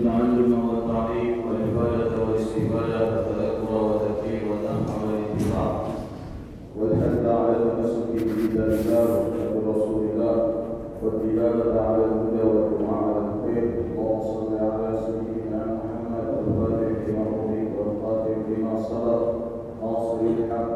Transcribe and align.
التعلم 0.00 0.68
والتعليم 0.68 1.34
والعبادة 1.46 2.22
والاستفادة 2.22 3.00
والتذكر 3.04 3.72
والتذكير 3.84 4.40
والنفع 4.50 4.94
والاتباع 5.04 5.70
والحث 6.78 7.24
على 7.26 7.56
التمسك 7.56 8.08
بكتاب 8.14 8.70
الله 8.70 9.04
وسنة 9.04 9.54
رسول 9.70 10.02
الله 10.10 10.36
والدلالة 11.02 11.80
على 11.80 12.04
الهدى 12.04 12.42
والجماعة 12.48 13.04
على 13.14 13.24
الخير. 13.34 13.68
اللهم 13.90 14.20
صل 14.22 14.52
على 14.58 14.98
سيدنا 15.06 15.60
محمد 15.80 16.26
الفاتح 16.38 17.08
لما 17.08 17.24
أغلق 17.36 17.70
والخاتم 17.78 18.38
لما 18.50 18.82
سبق 18.82 19.22
ناصر 19.82 20.20
الحق 20.20 20.69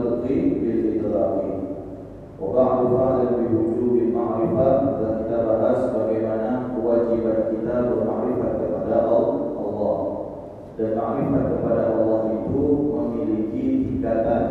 للخلق 0.00 0.22
بالإدراك 0.62 1.42
وبعد 2.42 2.86
فاعلم 2.86 3.36
بوجوب 3.50 3.96
المعرفة 3.96 4.68
dan 4.96 5.12
kita 5.24 5.38
bahas 5.44 5.80
bagaimana 5.92 6.72
kewajiban 6.72 7.52
kita 7.52 7.74
bermakrifat 7.92 8.52
kepada 8.60 8.96
Allah 9.04 9.96
dan 10.76 10.90
makrifat 10.96 11.44
kepada 11.52 11.82
Allah 11.92 12.20
itu 12.32 12.64
memiliki 12.92 13.64
tingkatan 13.88 14.44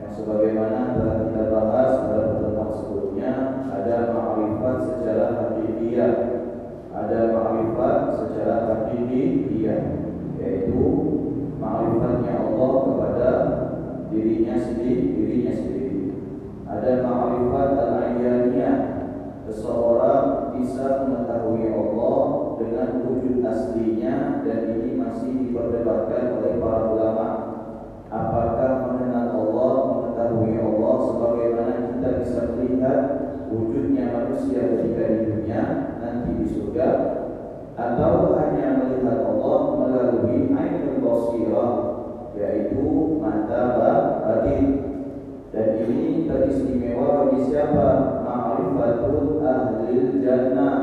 yang 0.00 0.10
sebagaimana 0.12 0.96
telah 0.96 1.16
kita 1.28 1.42
bahas 1.48 1.90
pada 2.08 2.22
pertemuan 2.36 2.70
sebelumnya 2.76 3.32
ada 3.72 3.96
makrifat 4.16 4.76
secara 4.88 5.24
hakikiyah 5.36 6.12
ada 6.92 7.18
makrifat 7.32 7.96
secara 8.20 8.54
hakikiyah 8.68 9.80
yaitu 10.40 10.84
makrifatnya 11.60 12.32
Allah 12.42 12.72
kepada 12.84 13.30
dirinya 14.11 14.55
sendiri 14.59 15.05
dirinya 15.15 15.53
sendiri. 15.53 15.95
Ada 16.67 16.91
makrifat 17.03 17.69
al-ayyaniyah 17.79 18.77
seseorang 19.47 20.51
bisa 20.59 21.07
mengetahui 21.07 21.71
Allah 21.71 22.19
dengan 22.59 22.89
wujud 23.07 23.39
aslinya 23.39 24.43
dan 24.43 24.59
ini 24.75 24.99
masih 24.99 25.47
diperdebatkan 25.47 26.35
oleh 26.41 26.59
para 26.59 26.79
ulama. 26.91 27.27
Apakah 28.07 28.71
mengenal 28.87 29.27
Allah 29.35 29.73
mengetahui 29.95 30.55
Allah 30.59 30.95
sebagaimana 31.07 31.73
kita 31.95 32.09
bisa 32.23 32.39
melihat 32.55 32.99
wujudnya 33.47 34.11
manusia 34.11 34.59
ketika 34.75 35.03
di 35.07 35.19
dunia 35.27 35.63
nanti 36.03 36.31
di 36.43 36.45
surga? 36.51 36.89
Atau 37.77 38.35
hanya 38.35 38.83
melihat 38.83 39.23
Allah 39.23 39.59
melalui 39.79 40.51
ainul 40.51 40.99
basirah 40.99 41.96
yaitu 42.37 43.17
mata 43.17 43.63
batin. 44.21 44.65
Dan 45.49 45.67
ini 45.81 46.29
teristimewa 46.29 47.25
bagi 47.25 47.49
siapa? 47.49 48.21
Ma'rifatul 48.21 49.41
ahli 49.41 50.21
jannah. 50.21 50.75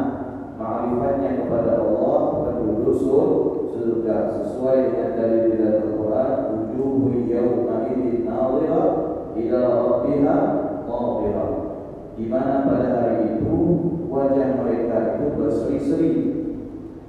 Ma'rifatnya 0.59 1.47
kepada 1.47 1.79
Allah 1.79 2.19
penduduk 2.51 2.99
surga. 2.99 4.17
Sesuai 4.35 4.77
dengan 4.91 5.11
dalil 5.15 5.45
dalam 5.55 5.83
Al-Quran 5.95 6.33
wujuhu 6.51 7.29
yawma 7.31 7.77
idzin 7.93 8.27
nadhirah 8.27 8.89
ila 9.35 9.61
rabbiha 9.63 10.39
nadhirah 10.85 11.51
di 12.15 12.31
mana 12.31 12.63
pada 12.63 12.89
hari 12.95 13.43
itu 13.43 13.59
wajah 14.07 14.63
mereka 14.63 15.19
itu 15.19 15.25
berseri-seri. 15.35 16.13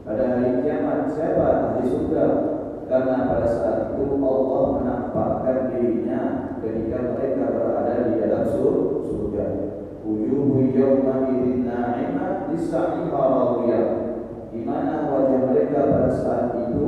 Pada 0.01 0.37
hari 0.37 0.65
kiamat 0.65 1.13
siapa 1.13 1.45
ahli 1.45 1.81
surga 1.89 2.54
karena 2.85 3.25
pada 3.25 3.47
saat 3.49 3.77
itu 3.97 4.21
Allah 4.21 4.63
menampakkan 4.77 5.73
dirinya 5.73 6.53
ketika 6.61 7.17
mereka 7.17 7.43
berada 7.49 8.13
di 8.13 8.13
dalam 8.21 8.45
surga. 8.45 9.45
Wujuhu 10.05 10.69
yawma 10.69 11.33
idzin 11.33 11.65
na'imah 11.65 12.53
lisa'iha 12.53 13.09
radiyah. 13.09 13.85
Di 14.53 14.61
mana 14.61 15.09
wajah 15.09 15.49
mereka 15.49 15.79
pada 15.89 16.11
saat 16.13 16.45
itu 16.69 16.87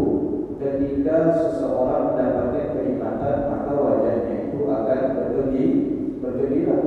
ketika 0.62 1.34
seseorang 1.34 2.14
mendapatkan 2.14 2.78
kenikmatan 2.78 3.36
maka 3.50 3.72
wajahnya 3.74 4.54
itu 4.54 4.70
akan 4.70 5.02
bergembira. 6.22 6.78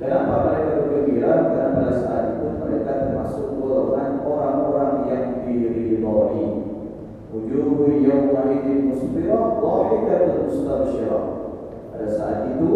Kenapa 0.00 0.34
mereka 0.48 0.70
bergembira? 0.80 1.32
Karena 1.52 1.68
pada 1.76 1.92
saat 1.92 2.24
itu 2.36 2.46
mereka 2.56 2.92
termasuk 3.04 3.46
golongan 3.60 4.24
orang-orang 4.24 4.92
yang 5.12 5.24
diridhoi. 5.44 6.65
Wujuhu 7.26 7.90
idzin 7.90 8.86
musfirah 8.86 9.58
dhahikatun 9.58 10.46
mustabsyirah. 10.46 11.24
Pada 11.90 12.06
saat 12.12 12.54
itu 12.54 12.70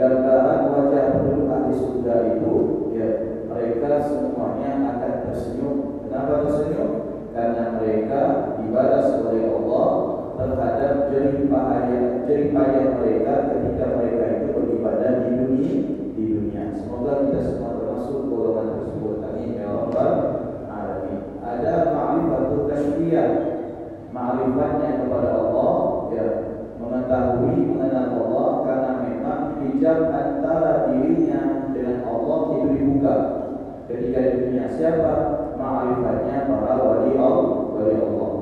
gambaran 0.00 0.60
wajah 0.72 1.04
penduduk 1.16 1.52
ahli 1.52 1.72
surga 1.76 2.14
itu 2.36 2.54
ya 2.96 3.08
mereka 3.48 4.04
semuanya 4.04 4.70
akan 4.96 5.12
tersenyum. 5.28 5.74
Kenapa 6.04 6.32
tersenyum? 6.44 6.90
Karena 7.36 7.64
mereka 7.80 8.20
dibalas 8.60 9.06
oleh 9.20 9.44
Allah 9.48 9.88
terhadap 10.40 10.92
jerih 11.12 11.48
payah 11.52 12.24
jerih 12.24 12.48
payah 12.52 12.84
mereka 12.96 13.32
ketika 13.52 13.84
mereka 13.96 14.24
itu 14.40 14.46
beribadah 14.56 15.10
di 15.24 15.30
dunia 15.36 15.74
di 16.16 16.24
dunia. 16.36 16.62
Semoga 16.76 17.28
kita 17.28 17.40
semua 17.44 17.76
termasuk 17.80 18.28
golongan 18.28 18.68
tersebut. 18.76 19.14
Amin 19.24 19.56
ya 19.56 19.68
rabbal 19.68 20.12
alamin. 20.68 21.18
Ada 21.44 21.92
ma'rifatul 21.92 22.64
tasbiyah 22.72 23.59
ma'rifatnya 24.20 24.90
kepada 25.00 25.30
Allah 25.32 25.72
ya 26.12 26.26
mengetahui 26.76 27.56
mengenal 27.72 28.08
Allah 28.20 28.48
karena 28.68 28.92
memang 29.08 29.42
hijab 29.64 29.98
antara 30.12 30.92
dirinya 30.92 31.72
dengan 31.72 32.04
Allah 32.04 32.38
itu 32.52 32.66
dibuka. 32.76 33.16
Ketika 33.88 34.18
di 34.22 34.32
dunia 34.44 34.66
siapa 34.68 35.12
ma'rifatnya 35.56 36.36
para 36.46 36.74
wali 36.78 37.16
Allah 37.16 37.48
wali 37.72 37.94
Allah 37.96 38.32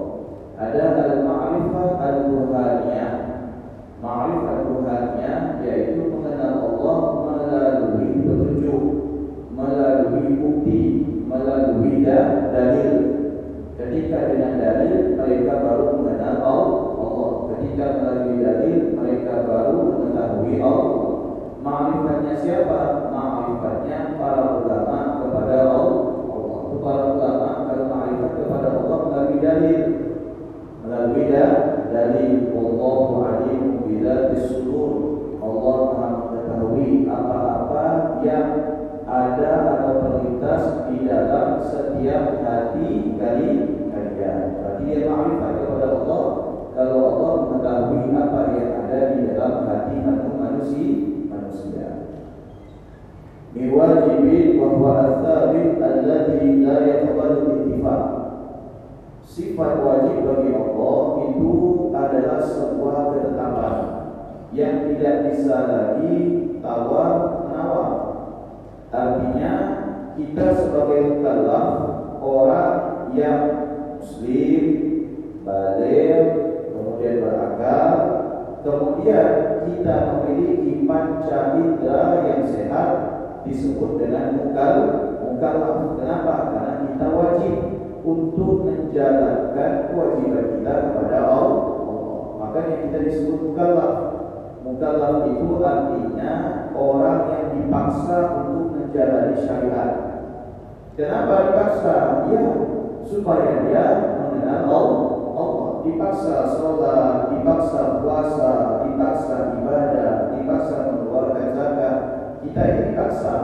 ada 0.58 0.84
al-ma'rifah 0.98 1.88
al-ruhaniyah 2.02 3.14
ma'rifat 4.02 4.58
ruhaniyah 4.66 5.40
yaitu 5.62 6.10
mengenal 6.10 6.54
Allah 6.74 6.98
melalui 7.22 8.10
petunjuk 8.26 8.84
melalui 9.54 10.30
bukti 10.42 10.82
melalui 11.24 12.02
dalil 12.04 13.18
Ketika 13.88 14.34
dengan 14.34 14.58
dalil 14.60 15.14
mereka 15.16 15.64
baru 15.64 16.02
mengenal 16.02 16.36
Allah. 16.44 17.30
Ketika 17.56 17.96
melalui 17.96 18.36
dalil 18.42 18.78
mereka 19.00 19.48
baru 19.48 19.80
mengetahui 19.96 20.60
Allah. 20.60 20.98
Ma'rifatnya 21.64 22.34
siapa? 22.36 23.08
Ma'rifatnya 23.08 24.20
para 24.20 24.60
ulama 24.60 25.00
kepada 25.24 25.56
Allah. 25.72 26.00
Para 26.84 27.02
ulama 27.16 27.48
kalau 27.64 27.86
ma'rifat 27.88 28.32
kepada 28.36 28.68
Allah 28.76 28.98
melalui 29.08 29.38
dalil. 29.40 29.82
Melalui 30.84 31.24
dalil 31.88 32.32
Allah 32.52 33.00
alim 33.24 33.62
bila 33.88 34.14
disudur. 34.36 34.92
Allah 35.40 35.78
Maha 35.96 36.08
mengetahui 36.28 37.08
apa-apa 37.08 37.86
yang 38.20 38.48
ada 39.08 39.52
atau 39.80 39.92
terlintas 40.04 40.92
di 40.92 41.08
dalam 41.08 41.64
setiap 41.64 42.44
hati 42.44 43.16
kali 43.16 43.78
kalian. 44.18 44.38
Berarti 44.60 44.82
dia 44.84 44.98
ma'rifat 45.08 45.52
kepada 45.62 45.86
Allah 45.94 46.24
kalau 46.74 46.98
Allah 47.10 47.32
mengetahui 47.48 48.02
apa 48.14 48.40
yang 48.54 48.70
ada 48.86 49.00
di 49.14 49.20
dalam 49.32 49.54
hati 49.66 49.94
manusia 50.04 50.90
manusia. 51.30 51.88
Miwajibin 53.56 54.60
wa 54.60 54.66
huwa 54.76 54.92
al-thabit 55.02 55.80
alladhi 55.80 56.62
la 56.62 56.76
yaqbalu 56.84 57.64
ittifaq. 57.64 58.04
sifat 59.28 59.72
wajib 59.84 60.24
bagi 60.24 60.50
Allah 60.56 61.00
itu 61.30 61.52
adalah 61.92 62.38
sebuah 62.40 62.96
ketetapan 63.12 63.76
yang 64.56 64.88
tidak 64.88 65.14
bisa 65.28 65.56
lagi 65.68 66.14
tawar 66.64 67.44
menawar. 67.44 67.90
Artinya 68.88 69.52
kita 70.16 70.46
sebagai 70.56 71.00
mukallaf 71.12 71.68
orang 72.24 72.72
yang 73.12 73.40
muslim, 74.00 74.64
balik, 75.44 76.20
kemudian 76.72 77.16
berakal, 77.22 77.92
kemudian 78.62 79.28
kita 79.66 79.96
memiliki 80.22 80.84
panca 80.88 81.58
indera 81.58 82.24
yang 82.26 82.42
sehat 82.48 82.90
disebut 83.46 84.00
dengan 84.02 84.36
mukal 84.36 84.74
mukallaf. 85.22 85.94
Kenapa? 86.00 86.34
Karena 86.50 86.72
kita 86.82 87.06
wajib 87.14 87.54
untuk 88.02 88.66
menjalankan 88.66 89.70
kewajiban 89.92 90.46
kita 90.58 90.74
kepada 90.90 91.18
Allah. 91.30 91.62
Makanya 92.42 92.76
kita 92.88 92.98
disebut 93.06 93.38
mukallaf. 93.52 93.92
Mukallaf 94.66 95.16
itu 95.30 95.48
artinya 95.62 96.32
orang 96.74 97.20
yang 97.30 97.46
dipaksa 97.54 98.18
untuk 98.42 98.66
menjalani 98.74 99.34
syariat. 99.38 99.92
Kenapa 100.98 101.34
dipaksa? 101.46 101.96
Ya, 102.26 102.42
supaya 103.06 103.50
dia 103.64 103.84
mengenal 104.18 104.62
Allah. 104.66 105.07
Dipaksa 105.88 106.52
sholat, 106.52 107.32
dipaksa 107.32 108.04
puasa, 108.04 108.84
dipaksa 108.84 109.56
ibadah, 109.56 110.36
dipaksa 110.36 110.76
mengeluarkan 110.84 111.56
zakat. 111.56 111.96
Kita 112.44 112.60
ini 112.60 112.82
dipaksa. 112.92 113.34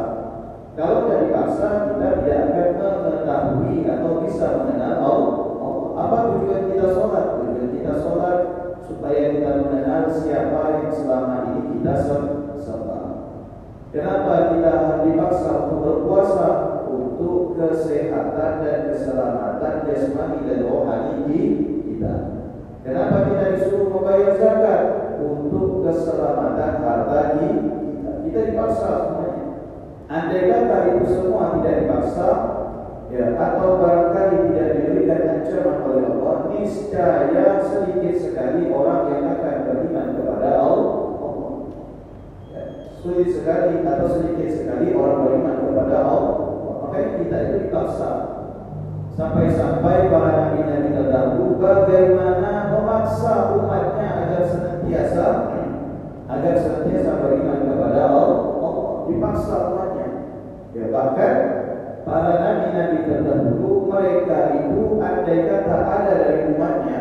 Kalau 0.76 1.08
tidak 1.08 1.20
dipaksa, 1.24 1.68
kita 1.88 2.08
tidak 2.20 2.40
akan 2.52 2.68
mengetahui 3.00 3.88
atau 3.88 4.20
bisa 4.20 4.46
mengenal 4.60 4.94
Allah. 5.00 5.36
Apa 5.96 6.16
tujuan 6.36 6.68
kita 6.68 6.86
sholat? 6.92 7.24
Tujuan 7.40 7.68
kita 7.80 7.92
sholat 8.04 8.38
supaya 8.84 9.22
kita 9.32 9.50
mengenal 9.64 10.02
siapa 10.12 10.60
yang 10.84 10.92
selama 10.92 11.36
ini 11.48 11.60
kita 11.80 11.94
sembah. 12.60 13.04
Kenapa 13.88 14.52
kita 14.52 14.72
dipaksa 15.00 15.50
untuk 15.64 15.80
berpuasa? 15.80 16.48
Untuk 16.92 17.56
kesehatan 17.56 18.52
dan 18.62 18.78
keselamatan 18.92 19.74
jasmani 19.88 20.46
dan 20.46 20.60
rohani 20.68 21.73
kita. 21.94 22.14
Kenapa 22.82 23.30
kita 23.30 23.44
disuruh 23.54 23.88
membayar 23.88 24.34
zakat? 24.34 24.82
Untuk 25.22 25.86
keselamatan 25.86 26.82
harta 26.82 27.20
kita. 27.38 28.12
Kita 28.26 28.38
dipaksa 28.50 28.88
semuanya. 29.06 29.46
Andai 30.10 30.50
kata 30.52 30.76
itu 30.90 31.04
semua 31.08 31.56
tidak 31.56 31.74
dipaksa, 31.80 32.28
ya, 33.08 33.24
atau 33.40 33.80
barangkali 33.80 34.52
tidak 34.52 34.68
diberikan 34.76 35.20
ancaman 35.32 35.78
oleh 35.80 36.04
Allah, 36.12 36.36
niscaya 36.52 37.46
sedikit 37.64 38.14
sekali 38.20 38.68
orang 38.68 39.08
yang 39.08 39.24
akan 39.32 39.56
beriman 39.64 40.08
kepada 40.20 40.50
Allah. 40.60 40.92
Ya, 42.52 42.62
sulit 43.00 43.32
sekali 43.32 43.80
atau 43.80 44.08
sedikit 44.12 44.48
sekali 44.52 44.92
orang 44.92 45.24
beriman 45.24 45.56
kepada 45.72 45.96
Allah. 46.04 46.36
Makanya 46.84 47.10
kita 47.16 47.36
itu 47.48 47.56
dipaksa. 47.64 48.10
Sampai-sampai 49.14 50.10
para 50.10 50.30
nabi-nabi 50.50 50.90
terdahulu 50.90 51.62
bagaimana 51.62 52.74
memaksa 52.74 53.54
umatnya 53.54 54.08
agar 54.26 54.42
senantiasa 54.42 55.54
agar 56.26 56.54
senantiasa 56.58 57.22
beriman 57.22 57.62
kepada 57.62 58.10
Allah, 58.10 59.06
dipaksa 59.06 59.54
umatnya. 59.70 60.08
Ya 60.74 60.90
bahkan 60.90 61.34
para 62.02 62.42
nabi-nabi 62.42 63.06
terdahulu 63.06 63.86
mereka 63.86 64.50
itu 64.50 64.98
andai 64.98 65.46
kata 65.46 65.76
ada 65.86 66.12
dari 66.18 66.50
umatnya 66.50 67.00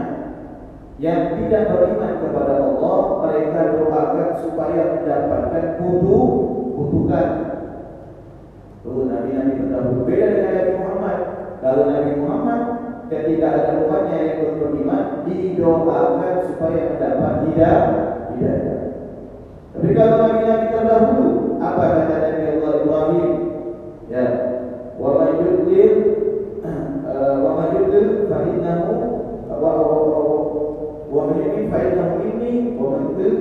yang 1.02 1.34
tidak 1.34 1.74
beriman 1.74 2.22
kepada 2.22 2.62
Allah, 2.62 2.98
mereka 3.26 3.60
doakan 3.74 4.30
supaya 4.38 5.02
mendapatkan 5.02 5.82
butuh 5.82 6.26
kutukan. 6.78 7.28
Tuh 8.86 9.10
nabi-nabi 9.10 9.66
terdahulu 9.66 10.06
beda 10.06 10.28
dengan 10.30 10.54
Nabi 10.62 10.73
Kalau 11.64 11.88
Nabi 11.88 12.12
Muhammad 12.20 12.62
ketika 13.08 13.48
ada 13.56 13.72
umatnya 13.88 14.20
yang 14.20 14.60
beriman 14.60 15.24
didoakan 15.24 16.34
supaya 16.52 16.92
mendapat 16.92 17.34
hidayah. 17.48 17.84
hidayah. 18.36 18.80
Tapi 19.72 19.90
kalau 19.96 20.16
nabi-nabi 20.28 20.66
terdahulu 20.76 21.30
apa 21.64 21.84
kata 22.04 22.16
Nabi 22.20 22.44
Allah 22.60 22.74
Ibrahim? 22.84 23.30
Ya, 24.12 24.26
wa 25.00 25.10
man 25.16 25.40
yudlil 25.40 25.94
wa 27.40 27.52
man 27.56 27.68
yudlil 27.80 28.08
fa 28.28 28.38
innahu 28.44 28.94
wa 29.48 29.72
wa 31.08 31.22
man 31.32 31.42
yu'min 31.48 31.72
fa 31.72 32.06
minni 32.20 32.76
wa 32.76 33.00
yudlil 33.08 33.36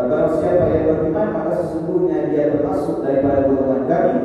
Barang 0.00 0.32
siapa 0.40 0.64
yang 0.74 0.96
beriman 0.96 1.28
maka 1.38 1.60
sesungguhnya 1.60 2.32
dia 2.32 2.50
termasuk 2.50 3.04
daripada 3.04 3.46
golongan 3.46 3.84
kami. 3.86 4.16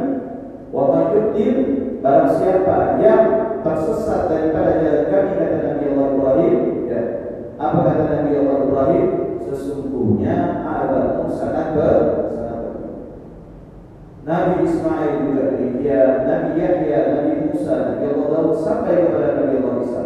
Wa 0.73 0.83
man 0.89 1.05
yudlil 1.13 1.84
barang 2.05 2.29
siapa 2.37 3.01
yang 3.01 3.23
tersesat 3.65 4.29
daripada 4.29 4.77
jalan 4.77 5.09
kami 5.09 5.31
kata 5.41 5.57
Nabi 5.57 5.83
Allah 5.89 6.07
Ibrahim 6.13 6.57
ya. 6.85 7.01
Apa 7.57 7.77
kata 7.81 8.03
Nabi 8.05 8.31
Allah 8.37 8.57
Ibrahim? 8.61 9.07
Sesungguhnya 9.41 10.61
agamamu 10.61 11.33
sangat 11.33 11.73
ber 11.73 11.97
Nabi 14.25 14.65
Ismail 14.65 15.21
juga 15.21 15.53
demikian, 15.53 16.25
Nabi 16.25 16.57
Yahya, 16.57 16.99
Nabi 17.13 17.33
Musa, 17.45 17.93
Nabi 17.93 18.05
Allah 18.09 18.41
sampai 18.57 19.05
kepada 19.05 19.37
Nabi 19.37 19.53
Allah 19.61 19.75
Isa. 19.85 20.01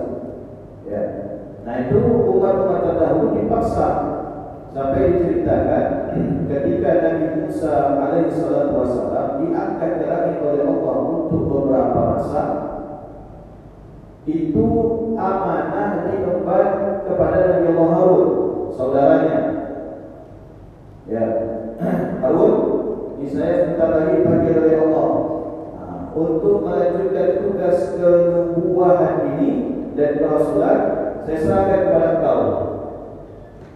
Ya. 0.83 1.03
Nah 1.63 1.75
itu 1.87 1.99
umat-umat 2.03 2.83
terdahulu 2.83 3.31
dipaksa 3.39 3.87
sampai 4.69 5.01
diceritakan 5.17 5.85
ketika 6.49 6.89
Nabi 7.01 7.25
Musa 7.41 7.75
alaihi 7.97 8.33
salatu 8.33 8.73
wasallam 8.81 9.27
diangkat 9.41 9.91
ke 10.01 10.05
oleh 10.45 10.63
Allah 10.65 10.95
untuk 11.05 11.41
beberapa 11.49 11.99
masa 12.15 12.43
itu 14.29 14.65
amanah 15.17 16.05
diemban 16.05 16.67
kepada 17.01 17.37
Nabi 17.49 17.69
Harun 17.73 18.29
saudaranya. 18.77 19.39
Ya. 21.09 21.25
Harun 22.21 22.79
saya 23.29 23.61
sebentar 23.61 23.89
lagi 23.93 24.25
panggil 24.25 24.57
oleh 24.57 24.75
Allah. 24.89 25.09
Nah, 25.77 25.97
untuk 26.17 26.65
melanjutkan 26.65 27.45
tugas 27.45 27.77
kenubuahan 27.93 29.15
ini 29.37 29.51
dan 29.93 30.17
kerasulan 30.17 30.79
saya 31.23 31.37
serahkan 31.37 31.79
kepada 31.87 32.11
kau 32.25 32.68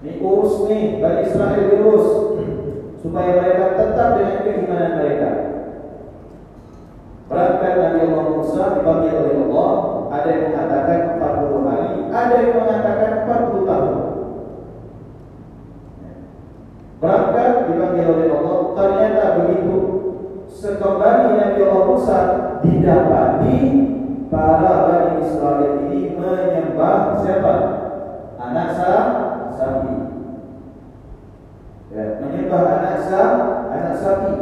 ini 0.03 0.19
urus 0.19 0.67
nih 0.67 0.99
Israel 1.23 1.63
diurus. 1.71 2.07
Supaya 2.99 3.39
mereka 3.39 3.79
tetap 3.79 4.19
dengan 4.19 4.39
keimanan 4.43 4.91
mereka. 4.99 5.29
Berangkat 7.31 7.73
Nabi 7.79 7.99
Allah 8.11 8.25
Musa 8.35 8.63
dipanggil 8.79 9.15
oleh 9.15 9.35
Allah 9.47 9.71
ada 10.11 10.29
yang 10.29 10.43
mengatakan 10.51 10.99
40 11.17 11.67
hari 11.67 11.89
ada 12.11 12.35
yang 12.35 12.55
mengatakan 12.59 13.11
40 13.27 13.69
tahun. 13.69 13.95
Berangkat 16.99 17.49
dipanggil 17.71 18.05
oleh 18.11 18.27
Allah. 18.31 18.57
Ternyata 18.75 19.23
begitu. 19.39 19.77
Sekembali 20.51 21.27
Nabi 21.35 21.59
Allah 21.63 21.83
Musa 21.87 22.19
didapati 22.59 23.59
para 24.27 24.73
Bani 24.87 25.11
Israel 25.23 25.71
ini 25.87 26.15
menyembah 26.15 27.19
siapa? 27.19 27.53
anak 28.43 28.69
sah 28.75 29.32
sapi. 29.57 29.93
Ya, 31.93 32.03
menyembah 32.21 32.63
anak 32.81 32.97
sah 33.05 33.29
anak 33.69 33.95
sapi. 33.97 34.33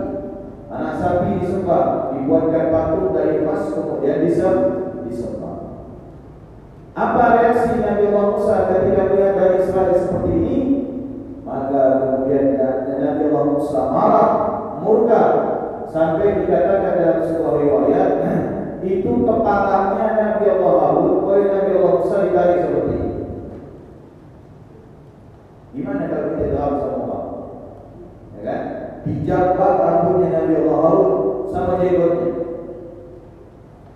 Anak 0.71 0.95
sapi 1.03 1.43
disembah 1.43 2.15
dibuatkan 2.15 2.71
patung 2.71 3.11
dari 3.11 3.43
emas 3.43 3.75
kemudian 3.75 4.23
disembah. 4.23 5.55
Apa 6.91 7.39
reaksi 7.39 7.79
Nabi 7.79 8.11
Allah 8.11 8.25
Musa 8.35 8.55
ketika 8.67 9.07
melihat 9.07 9.35
Bani 9.39 9.57
Israel 9.63 9.95
seperti 9.95 10.31
ini? 10.31 10.57
Maka 11.47 11.81
kemudian 12.03 12.59
Nabi 12.99 13.21
Allah 13.31 13.45
Musa 13.47 13.81
marah 13.91 14.31
murka 14.83 15.23
sampai 15.87 16.43
dikatakan 16.43 16.93
dalam 16.99 17.19
sebuah 17.27 17.53
riwayat 17.59 18.09
itu 18.95 19.11
kepalanya 19.23 20.07
Nabi 20.15 20.45
Allah 20.51 20.73
Harun 20.79 21.23
oleh 21.27 21.45
Nabi 21.47 21.71
Allah 21.79 21.93
Musa 21.99 22.15
ditarik 22.27 22.59
seperti 22.63 22.93
ini 22.95 23.09
Gimana 25.71 26.03
kalau 26.11 26.27
kita 26.35 26.55
tahu 26.55 26.73
sama 26.79 27.19
Ya 28.41 28.55
Dijabat 29.11 29.75
rambutnya 29.83 30.31
Nabi 30.31 30.53
Allah 30.63 30.79
Harun 30.79 31.11
sama 31.51 31.83
jenggotnya. 31.83 32.31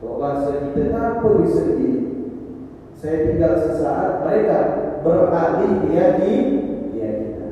Kalau 0.03 0.19
bahasa 0.19 0.50
kita 0.60 0.91
kenapa 0.91 1.27
bisa 1.39 1.60
begini? 1.72 2.01
Saya 3.00 3.24
tinggal 3.24 3.53
sesaat, 3.55 4.27
mereka 4.27 4.57
beralih 5.07 5.88
di 5.88 5.88
dia 5.95 6.19
kita. 6.19 7.48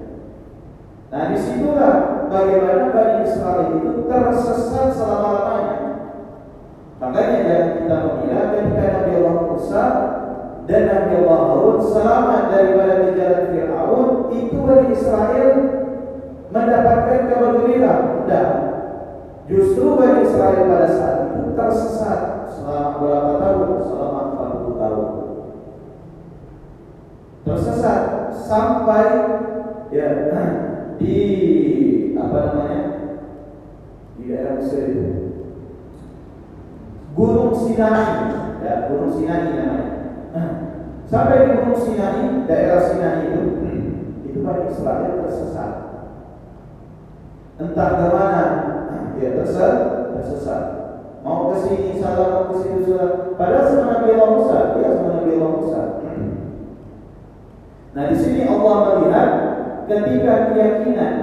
Nah 1.08 1.24
di 1.32 1.38
situlah 1.40 2.28
bagaimana 2.28 2.92
Bani 2.92 3.16
Israel 3.24 3.80
itu 3.80 4.12
tersesat 4.12 4.88
selama-lamanya. 4.92 5.78
Makanya 7.00 7.38
jangan 7.48 7.70
kita 7.80 7.96
mengira 7.96 8.42
ketika 8.52 8.84
Nabi 8.92 9.12
Allah 9.24 9.38
Musa 9.48 9.86
dan 10.68 10.82
Nabi 10.90 11.12
Allah 11.24 11.40
Harun 11.48 11.80
selamat 11.80 12.42
daripada 12.52 12.94
kejaran 13.08 13.46
Fir'aun 13.56 14.10
itu 14.36 14.58
Bani 14.68 14.88
Israel 14.92 15.83
mendapatkan 16.54 17.34
kabar 17.34 17.52
gembira 17.58 17.94
tidak 18.22 18.50
justru 19.50 19.98
Bani 19.98 20.22
Israel 20.22 20.70
pada 20.70 20.88
saat 20.88 21.18
itu 21.34 21.58
tersesat 21.58 22.20
selama 22.54 23.02
berapa 23.02 23.32
tahun? 23.42 23.70
Selama 23.82 24.20
40 24.38 24.82
tahun. 24.82 25.08
Tersesat 27.44 28.02
sampai 28.38 29.08
ya 29.90 30.08
di 31.02 31.18
apa 32.16 32.38
namanya? 32.38 32.84
Di 34.16 34.24
daerah 34.30 34.54
Mesir 34.62 34.84
itu. 34.94 35.06
Gunung 37.18 37.52
Sinai 37.58 38.30
ya 38.62 38.88
Gunung 38.94 39.12
Sinai 39.12 39.58
namanya. 39.58 39.92
Sampai 41.10 41.50
di 41.50 41.58
Gunung 41.58 41.82
Sinai 41.82 42.46
daerah 42.46 42.80
Sinai 42.86 43.26
itu 43.26 43.42
itu 44.30 44.38
Bani 44.40 44.70
Israel 44.72 45.20
tersesat 45.28 45.73
entah 47.64 47.90
ke 47.96 48.06
mana 48.12 48.44
ya 49.16 49.30
tersesat 49.40 49.76
tersesat 50.20 50.64
mau 51.24 51.56
ke 51.56 51.64
sini 51.64 52.04
salah 52.04 52.28
mau 52.36 52.44
ke 52.52 52.56
sini 52.60 52.84
salah. 52.84 53.34
Padahal 53.40 53.66
sama 53.72 53.84
Nabi 53.96 54.08
Allah 54.14 54.30
Musa 54.36 54.58
ya 54.76 54.90
sama 55.00 55.10
Nabi 55.16 55.32
Allah 55.40 55.52
Musa 55.56 55.82
Nah 57.94 58.04
di 58.10 58.18
sini 58.18 58.42
Allah 58.50 58.76
melihat 58.90 59.30
ketika 59.86 60.34
keyakinan 60.52 61.14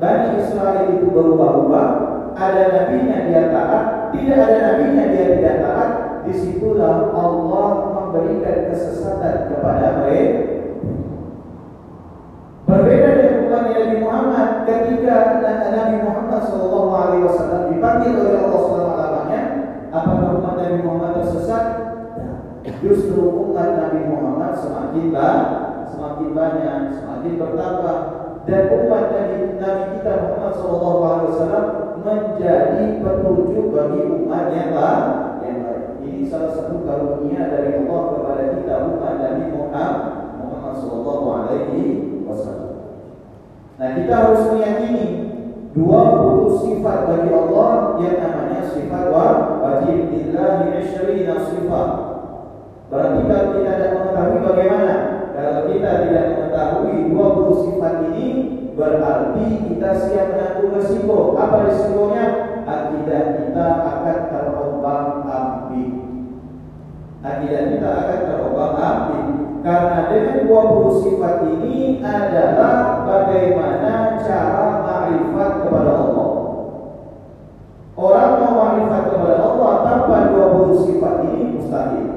Bani 0.00 0.42
Israel 0.42 0.90
itu 0.90 1.06
berubah-ubah, 1.12 1.88
ada 2.34 2.62
nabinya 2.74 3.30
dia 3.30 3.48
taat, 3.54 4.10
tidak 4.10 4.38
ada 4.42 4.58
nabinya 4.58 5.04
dia 5.14 5.26
tidak 5.38 5.56
taat, 5.62 5.90
di 6.26 6.32
situlah 6.34 7.14
Allah 7.14 7.68
memberikan 7.94 8.74
kesesatan 8.74 9.54
kepada 9.54 10.02
mereka. 10.02 10.42
Berbeda 12.64 13.08
dengan 13.20 13.36
umat 13.44 13.62
Nabi 13.70 13.96
Muhammad 14.00 14.48
ketika 15.14 15.70
Nabi 15.70 15.96
Muhammad 16.02 16.42
Shallallahu 16.48 16.90
Alaihi 16.92 17.22
dipanggil 17.70 18.12
oleh 18.18 18.38
Allah 18.42 18.60
selama-lamanya, 18.66 19.42
apakah 19.94 20.30
umat 20.42 20.54
Nabi 20.58 20.78
Muhammad 20.82 21.10
tersesat? 21.22 21.64
Justru 22.80 23.20
umat 23.52 23.68
Nabi 23.80 24.00
Muhammad 24.08 24.52
semakin 24.60 25.12
banyak 25.12 25.74
semakin 26.04 26.30
banyak, 26.36 26.78
semakin 27.00 27.32
bertambah 27.40 27.98
dan 28.44 28.62
umat 28.76 29.04
Nabi, 29.08 29.36
Nabi 29.56 29.84
kita 29.96 30.12
Muhammad 30.20 30.52
Wasallam 31.32 31.66
menjadi 32.04 32.84
petunjuk 33.00 33.66
bagi 33.72 34.00
umat 34.04 34.44
yang. 34.52 34.76
Ini 36.04 36.28
salah 36.28 36.52
satu 36.52 36.84
karunia 36.84 37.48
dari 37.48 37.80
Allah 37.80 38.02
kepada 38.12 38.44
kita 38.60 38.74
umat 38.92 39.14
Nabi 39.16 39.44
Muhammad 39.56 39.94
Muhammad 40.36 40.74
Wasallam. 42.28 42.63
Nah 43.74 43.88
kita 43.98 44.14
harus 44.14 44.42
meyakini 44.54 45.06
20 45.74 46.62
sifat 46.62 46.98
bagi 47.10 47.30
Allah 47.34 47.98
yang 47.98 48.16
namanya 48.22 48.62
sifat 48.70 49.10
wajib 49.58 50.14
lillahi 50.14 50.78
isyrina 50.78 51.42
sifat. 51.42 51.88
Berarti 52.86 53.20
kalau 53.26 53.46
kita 53.58 53.70
tidak 53.74 53.90
mengetahui 53.98 54.38
bagaimana 54.46 54.94
kalau 55.34 55.66
kita 55.66 55.90
tidak 56.06 56.24
mengetahui 56.30 56.94
20 57.10 57.62
sifat 57.66 57.94
ini 58.14 58.28
berarti 58.78 59.46
kita 59.66 59.90
siap 59.98 60.26
menanggung 60.30 60.70
resiko. 60.78 61.34
Apa 61.34 61.56
resikonya? 61.66 62.26
Akidah 62.64 63.22
kita 63.42 63.66
akan 63.82 64.18
terombang 64.30 65.06
ambing. 65.26 65.94
Akidah 67.26 67.62
kita 67.74 67.90
akan 67.90 68.20
terombang 68.30 68.74
ambing. 68.78 69.33
Karena 69.64 70.12
dengan 70.12 70.44
20 70.44 71.00
sifat 71.00 71.40
ini 71.48 72.04
adalah 72.04 73.00
bagaimana 73.08 74.20
cara 74.20 74.84
ma'rifat 74.84 75.50
kepada 75.64 75.92
Allah. 76.04 76.30
Orang 77.96 78.30
mau 78.44 78.52
ma'rifat 78.60 79.02
kepada 79.08 79.36
Allah 79.40 79.72
tanpa 79.88 80.16
20 80.36 80.84
sifat 80.84 81.14
ini 81.32 81.56
mustahil. 81.56 82.08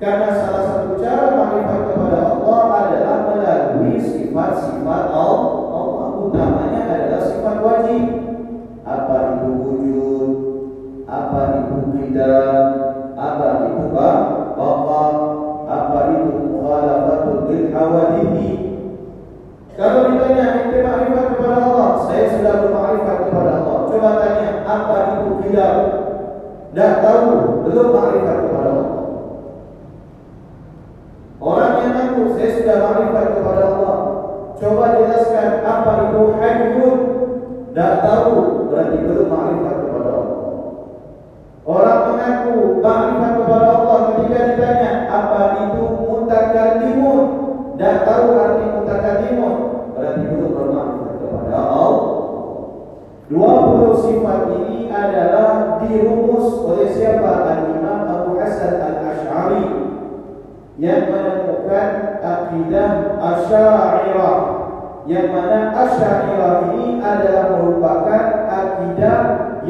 Karena 0.00 0.32
salah 0.32 0.62
satu 0.64 0.96
cara 0.96 1.36
makrifat 1.36 1.80
kepada 1.92 2.18
Allah 2.24 2.60
adalah 2.80 3.16
melalui 3.28 4.00
sifat-sifat 4.00 5.04
Allah. 5.12 5.52
Allah 5.68 6.08
utamanya 6.16 6.82
adalah 6.96 7.22
sifat 7.28 7.56
wajib. 7.60 8.04
Apa 8.88 9.16
itu 9.36 9.48
wujud? 9.52 10.30
Apa 11.04 11.40
itu 11.60 11.76
qidam? 11.92 12.51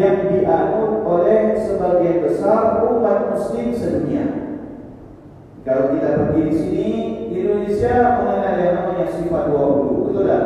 Yang 0.03 0.19
dianut 0.27 1.07
oleh 1.07 1.55
sebagian 1.55 2.27
besar 2.27 2.83
umat 2.83 3.31
muslim 3.31 3.71
sedunia. 3.71 4.27
Kalau 5.63 5.95
kita 5.95 6.19
pergi 6.19 6.41
di 6.51 6.55
sini 6.59 6.91
Indonesia 7.31 8.19
mengenal 8.19 8.55
yang 8.59 8.75
namanya 8.83 9.07
sifat 9.15 9.45
20, 9.55 10.11
betul 10.11 10.25
tak? 10.27 10.45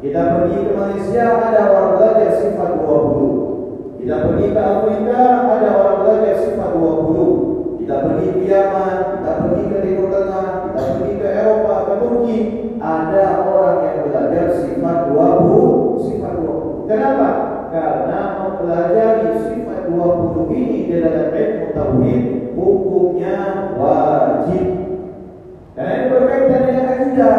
Kita 0.00 0.20
pergi 0.32 0.56
ke 0.64 0.72
Malaysia 0.72 1.24
ada 1.28 1.62
orang 1.68 1.92
belajar 2.00 2.30
sifat 2.40 2.70
20. 2.80 4.00
Kita 4.00 4.16
pergi 4.24 4.46
ke 4.48 4.60
Afrika 4.64 5.20
ada 5.44 5.68
orang 5.76 5.98
belajar 6.00 6.34
sifat 6.40 6.70
20. 6.72 7.84
Kita 7.84 7.94
pergi 8.06 8.26
ke 8.32 8.42
Yaman, 8.48 8.96
kita 9.20 9.30
pergi 9.44 9.62
ke 9.68 9.78
Timur 9.84 10.08
Tengah, 10.08 10.48
kita 10.64 10.80
pergi 10.88 11.12
ke 11.20 11.28
Eropa, 11.28 11.74
ke 11.84 11.94
Turki, 12.00 12.38
ada 12.80 13.24
orang 13.44 13.78
yang 13.84 13.98
belajar 14.08 14.46
sifat 14.56 14.98
20, 15.12 16.00
sifat 16.00 16.32
20. 16.40 16.88
Kenapa? 16.88 17.28
Karena 17.68 18.20
mempelajari 18.50 19.38
sifat 19.46 19.80
20 19.86 20.50
ini 20.50 20.78
di 20.90 20.94
dalam 20.98 21.30
ilmu 21.30 21.66
tauhid 21.70 22.22
hukumnya 22.58 23.36
wajib. 23.78 24.66
Karena 25.78 25.92
ini 25.94 26.06
berkaitan 26.10 26.62
dengan 26.66 26.86
akidah. 26.90 27.38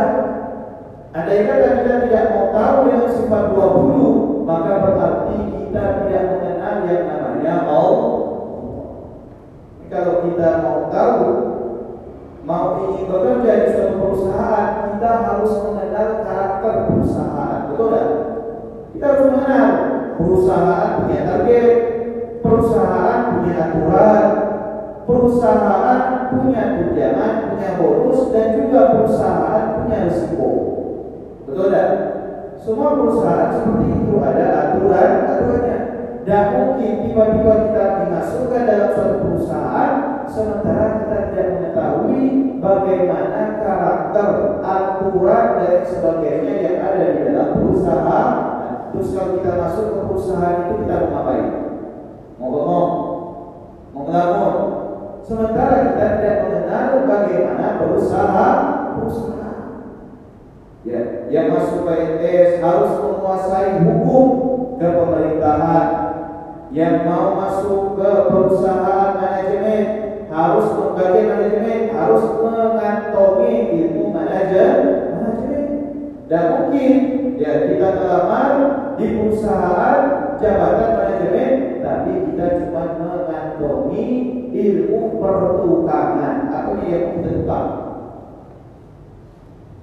Andai 1.12 1.44
kata 1.44 1.68
kita 1.84 1.94
tidak 2.08 2.26
mau 2.32 2.48
tahu 2.56 2.76
dengan 2.88 3.10
sifat 3.12 3.44
20, 3.52 4.48
maka 4.48 4.72
berarti 4.80 5.38
kita 5.60 5.84
tidak 6.08 6.24
mengenal 6.32 6.76
yang 6.88 7.04
namanya 7.04 7.54
Allah. 7.68 8.16
Kalau 9.92 10.24
kita 10.24 10.50
mau 10.64 10.80
tahu, 10.88 11.24
mau 12.48 12.66
ingin 12.80 13.12
bekerja 13.12 13.52
di 13.60 13.68
suatu 13.76 13.96
perusahaan, 14.00 14.96
kita 14.96 15.12
harus 15.20 15.52
mengenal 15.68 16.08
karakter 16.24 16.74
perusahaan. 16.88 17.60
Betul 17.68 17.88
tidak? 17.92 18.08
Kita 18.96 19.06
harus 19.12 19.26
mengenal 19.28 19.91
perusahaan 20.20 21.04
punya 21.04 21.20
target, 21.28 21.72
perusahaan 22.42 23.20
punya 23.36 23.54
aturan, 23.70 24.24
perusahaan 25.06 26.00
punya 26.32 26.64
tunjangan, 26.80 27.34
punya 27.52 27.70
bonus, 27.78 28.20
dan 28.32 28.48
juga 28.58 28.80
perusahaan 28.96 29.64
punya 29.82 29.98
risiko. 30.10 30.50
Betul 31.48 31.68
tidak? 31.68 31.90
Semua 32.62 32.94
perusahaan 32.94 33.50
seperti 33.58 33.86
itu 33.90 34.14
ada 34.22 34.46
aturan 34.54 35.12
aturannya. 35.26 35.78
Dan 36.22 36.44
mungkin 36.54 36.92
tiba-tiba 37.10 37.54
kita 37.66 37.84
dimasukkan 38.06 38.62
dalam 38.70 38.90
suatu 38.94 39.16
perusahaan 39.26 39.94
sementara 40.30 41.02
kita 41.02 41.18
tidak 41.34 41.48
mengetahui 41.58 42.24
bagaimana 42.62 43.42
karakter 43.58 44.30
aturan 44.62 45.46
dan 45.58 45.78
sebagainya 45.82 46.54
yang 46.62 46.78
ada 46.86 47.04
di 47.10 47.20
dalam 47.26 47.48
perusahaan 47.58 48.51
terus 48.92 49.16
kalau 49.16 49.40
kita 49.40 49.52
masuk 49.56 49.86
ke 49.88 50.00
perusahaan 50.08 50.58
itu 50.68 50.74
kita 50.84 50.96
mau 50.96 51.10
ngapain? 51.12 51.48
Mau 52.38 52.50
bengong, 52.52 52.92
mau 53.96 54.02
ngelamun. 54.08 54.56
Sementara 55.22 55.76
kita 55.88 56.06
tidak 56.20 56.38
mengenal 56.44 56.88
bagaimana 57.08 57.66
berusaha 57.80 58.48
perusahaan. 58.98 59.60
Ya, 60.82 61.02
yang 61.30 61.54
masuk 61.56 61.86
PNS 61.86 62.60
harus 62.60 62.92
menguasai 63.00 63.86
hukum 63.86 64.28
ke 64.82 64.88
pemerintahan. 64.90 65.88
Yang 66.72 66.96
mau 67.06 67.38
masuk 67.38 68.00
ke 68.00 68.10
perusahaan 68.32 69.20
manajemen 69.20 70.02
harus 70.32 70.68
mengkaji 70.80 71.22
manajemen, 71.28 71.82
harus 71.92 72.24
mengantongi 72.40 73.54
ilmu 73.84 74.16
manajemen. 74.16 74.80
Dan 76.32 76.44
mungkin 76.56 76.92
ya 77.36 77.68
kita 77.68 77.88
telah 78.00 78.22
di 79.02 79.08
perusahaan 79.18 80.00
jabatan 80.38 80.90
manajemen, 80.94 81.52
tapi 81.82 82.12
kita 82.30 82.46
cuma 82.62 82.84
mengantongi 83.02 84.08
ilmu 84.54 85.18
pertukangan 85.18 86.54
atau 86.54 86.74
ilmu 86.78 87.14
tentang 87.26 87.68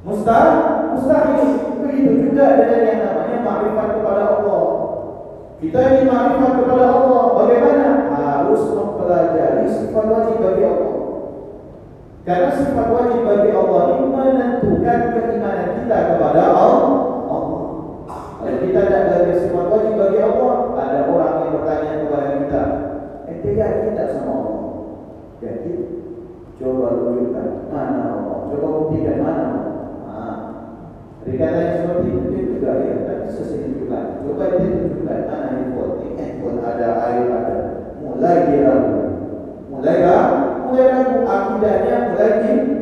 Mustahil, 0.09 0.95
mustahil. 0.95 1.49
Begitu 1.85 2.31
juga 2.31 2.57
dengan 2.57 2.81
yang 2.87 3.01
namanya 3.03 3.39
makrifat 3.45 3.89
kepada 3.99 4.23
Allah. 4.41 4.65
Kita 5.59 5.79
ini 5.85 6.03
makrifat 6.09 6.53
kepada 6.65 6.87
Allah. 6.97 7.23
Bagaimana? 7.35 7.87
Harus 8.09 8.63
mempelajari 8.73 9.67
sifat 9.69 10.05
wajib 10.09 10.37
bagi 10.41 10.65
Allah. 10.65 10.95
Karena 12.25 12.51
sifat 12.57 12.87
wajib 12.89 13.21
bagi 13.27 13.51
Allah 13.53 13.83
ini 13.91 14.05
menentukan 14.09 14.99
keimanan 15.13 15.69
kita 15.83 15.99
kepada 16.15 16.43
Allah. 16.57 17.18
Kita 18.69 18.85
tidak 18.85 19.03
belajar 19.09 19.37
sifat 19.41 19.65
wajib 19.73 19.95
bagi 19.97 20.21
Allah, 20.21 20.57
ada 20.77 20.99
orang 21.09 21.35
yang 21.41 21.53
bertanya 21.57 21.93
kepada 22.05 22.29
kita, 22.37 22.63
ente 23.25 23.51
yakin 23.57 23.97
tidak 23.97 24.09
sama 24.13 24.33
Allah? 24.37 24.61
Yakin? 25.41 25.79
Coba 26.61 26.87
tunjukkan 27.01 27.49
mana 27.73 28.01
Allah. 28.13 28.37
Coba 28.53 28.67
buktikan 28.77 29.25
mana 29.25 29.45
Allah. 29.49 30.37
Dikata 31.25 31.59
yang 31.65 31.77
seperti 31.81 32.09
itu 32.13 32.21
dia 32.29 32.43
juga 32.45 32.71
ya, 32.85 32.95
saya 33.33 33.57
tunjukkan. 33.57 34.05
Coba 34.21 34.45
dia 34.53 34.69
tunjukkan 34.69 35.19
mana 35.25 35.47
handphone, 35.49 35.93
ini 36.05 36.09
handphone 36.21 36.61
ada, 36.61 36.89
air 37.09 37.25
ada. 37.33 37.57
Mulai 38.05 38.37
dia 38.53 38.61
ragu. 38.69 39.01
Mulai 39.73 39.97
ragu, 40.05 40.37
mulai 40.69 40.87
ragu. 40.93 41.17
Akidahnya 41.25 41.97
mulai 42.13 42.33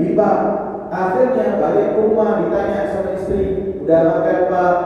bimbang. 0.02 0.43
Akhirnya 0.90 1.62
balik 1.62 1.95
ke 1.95 1.99
rumah 2.02 2.43
ditanya 2.43 2.90
sama 2.90 3.14
istri, 3.14 3.43
udah 3.87 4.00
makan 4.02 4.38
pak? 4.50 4.76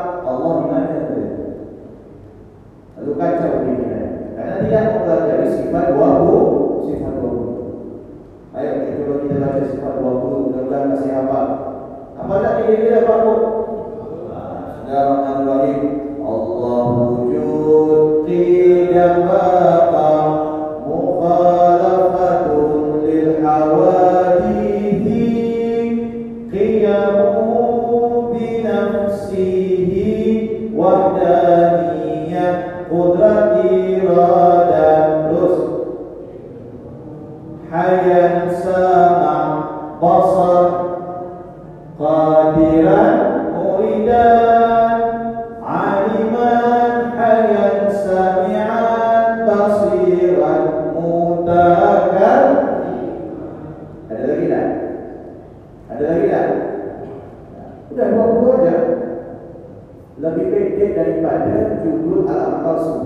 Palsu 62.70 62.96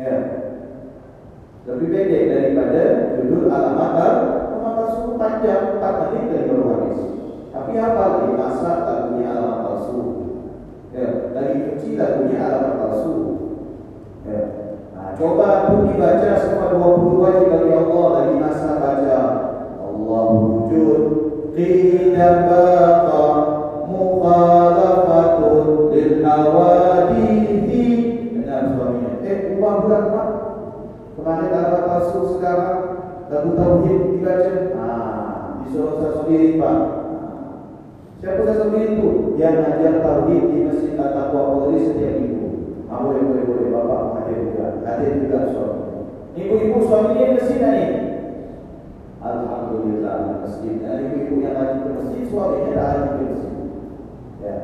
ya 0.00 0.14
lebih 1.68 1.88
pendek 1.92 2.22
daripada 2.32 2.82
judul 3.20 3.52
alamat 3.52 4.38
palsu 4.78 5.18
panjang 5.20 5.76
4 5.82 6.02
menit 6.08 6.24
dari 6.32 6.48
baru 6.48 6.64
habis. 6.70 7.00
Tapi 7.52 7.72
apa 7.76 8.02
lagi 8.08 8.32
masa 8.38 8.70
lagunya 8.86 9.26
alamat 9.34 9.58
palsu? 9.66 9.98
Ya, 10.94 11.08
dari 11.36 11.56
kecil 11.68 12.00
lagunya 12.00 12.40
alamat 12.40 12.74
palsu. 12.80 13.14
Ya. 14.24 14.40
Nah, 14.96 15.12
coba 15.18 15.68
pun 15.68 15.92
dibaca 15.92 16.30
semua 16.40 16.72
20 16.72 17.20
wajib 17.20 17.52
bagi 17.52 17.72
Allah 17.74 18.06
dari 18.16 18.34
masa 18.40 18.70
baca 18.78 19.18
Allah 19.82 20.24
wujud 20.32 21.00
tidak 21.52 22.34
baqa 22.46 23.26
mukhalafatun 23.90 25.90
lil 25.90 26.22
suaminya 26.22 26.97
pak 29.88 30.28
kemarin 31.16 31.50
alamat 31.50 31.82
palsu 31.88 32.20
sekarang 32.36 32.78
lagu 33.32 33.50
tauhid 33.56 34.00
dibaca 34.12 34.52
ah 34.76 35.28
disuruh 35.64 36.00
saya 36.00 36.12
sendiri 36.22 36.60
pak. 36.60 36.78
Siapa 38.18 38.40
saya 38.42 38.56
sendiri 38.66 38.98
itu? 38.98 39.08
Yang 39.38 39.54
ngajar 39.62 39.94
tauhid 40.02 40.42
di 40.50 40.58
masjid 40.66 40.92
Taqwa 40.98 41.42
Polri 41.54 41.78
setiap 41.86 42.18
minggu. 42.18 42.46
Ah 42.90 43.04
boleh 43.06 43.22
boleh 43.22 43.44
boleh. 43.46 43.66
Bapak 43.70 44.00
hadir 44.18 44.36
juga. 44.42 44.66
Hadir 44.82 45.12
juga 45.22 45.38
suami. 45.54 45.82
Ibu-ibu 46.34 46.78
suaminya 46.82 47.26
ke 47.38 47.40
sini 47.46 47.68
nih? 47.68 47.90
Alhamdulillah 49.22 50.42
masjid. 50.42 50.82
Dan 50.82 50.98
ibu-ibu 51.06 51.34
yang 51.46 51.54
hadir 51.62 51.78
ke 51.78 51.90
masjid 51.94 52.22
suaminya 52.26 52.70
tak 52.74 52.86
hadir 52.90 53.12
ke 53.14 53.24
masjid. 53.30 53.56
Ya. 54.42 54.56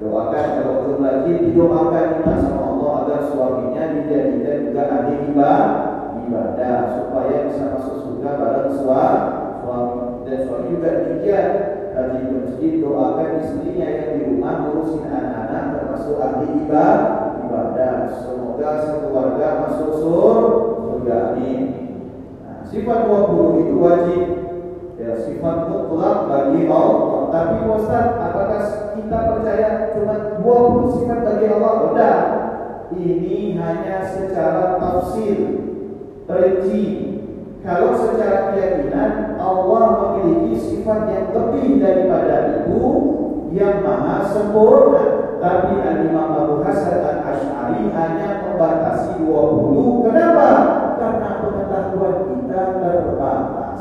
Doakan 0.00 0.46
kalau 0.56 0.74
belum 0.82 1.00
lagi 1.04 1.32
didoakan 1.46 2.08
sama 2.24 2.60
Allah 2.64 2.71
agar 3.12 3.28
suaminya 3.28 3.92
dijadikan 3.92 4.72
juga 4.72 4.82
ahli 4.88 5.28
ibadah 5.28 6.78
supaya 6.96 7.44
bisa 7.44 7.76
masuk 7.76 7.96
surga 8.08 8.30
bareng 8.40 8.72
suami 8.72 10.24
dan 10.24 10.38
suami 10.48 10.66
juga 10.72 10.88
demikian. 10.96 11.48
Tadi 11.92 12.24
di 12.24 12.32
masjid 12.40 12.72
doakan 12.80 13.36
istrinya 13.44 13.84
yang 13.84 14.08
di 14.16 14.20
rumah 14.32 14.64
ngurusin 14.64 15.12
anak-anak 15.12 15.64
termasuk 15.76 16.16
ahli 16.24 16.46
ibadah 16.64 16.96
semoga 18.16 18.70
sekeluarga 18.80 19.48
masuk 19.68 19.90
surga. 20.00 21.36
Amin. 21.36 21.62
Nah, 22.40 22.64
sifat 22.64 22.98
20 23.12 23.60
itu 23.60 23.74
wajib. 23.76 24.24
Ya 24.96 25.20
sifat 25.20 25.68
mutlak 25.68 26.32
bagi 26.32 26.64
Allah. 26.64 27.28
Tapi 27.28 27.56
Ustaz 27.68 28.06
apakah 28.16 28.62
kita 28.96 29.18
percaya 29.36 29.68
cuma 29.92 30.16
20 30.40 30.96
sifat 30.96 31.18
bagi 31.28 31.46
Allah? 31.52 31.72
Udah 31.92 32.16
ini 32.98 33.56
hanya 33.56 34.04
secara 34.04 34.76
tafsir. 34.76 35.64
Rinci 36.26 36.84
kalau 37.62 37.94
secara 37.94 38.54
keyakinan 38.54 39.36
Allah 39.38 39.84
memiliki 40.18 40.58
sifat 40.58 41.06
yang 41.12 41.26
lebih 41.30 41.78
daripada 41.78 42.64
itu 42.64 42.82
yang 43.54 43.86
maha 43.86 44.26
sempurna. 44.26 45.04
Tapi 45.42 45.74
Al-Imam 45.82 46.38
Abu 46.38 46.54
Hasan 46.62 47.02
Al-Ash'ari 47.02 47.90
hanya 47.90 48.46
membatasi 48.46 49.26
20 49.26 50.06
kenapa? 50.06 50.50
karena 51.02 51.30
pengetahuan 51.42 52.16
kita 52.30 52.62
terbatas. 52.78 53.80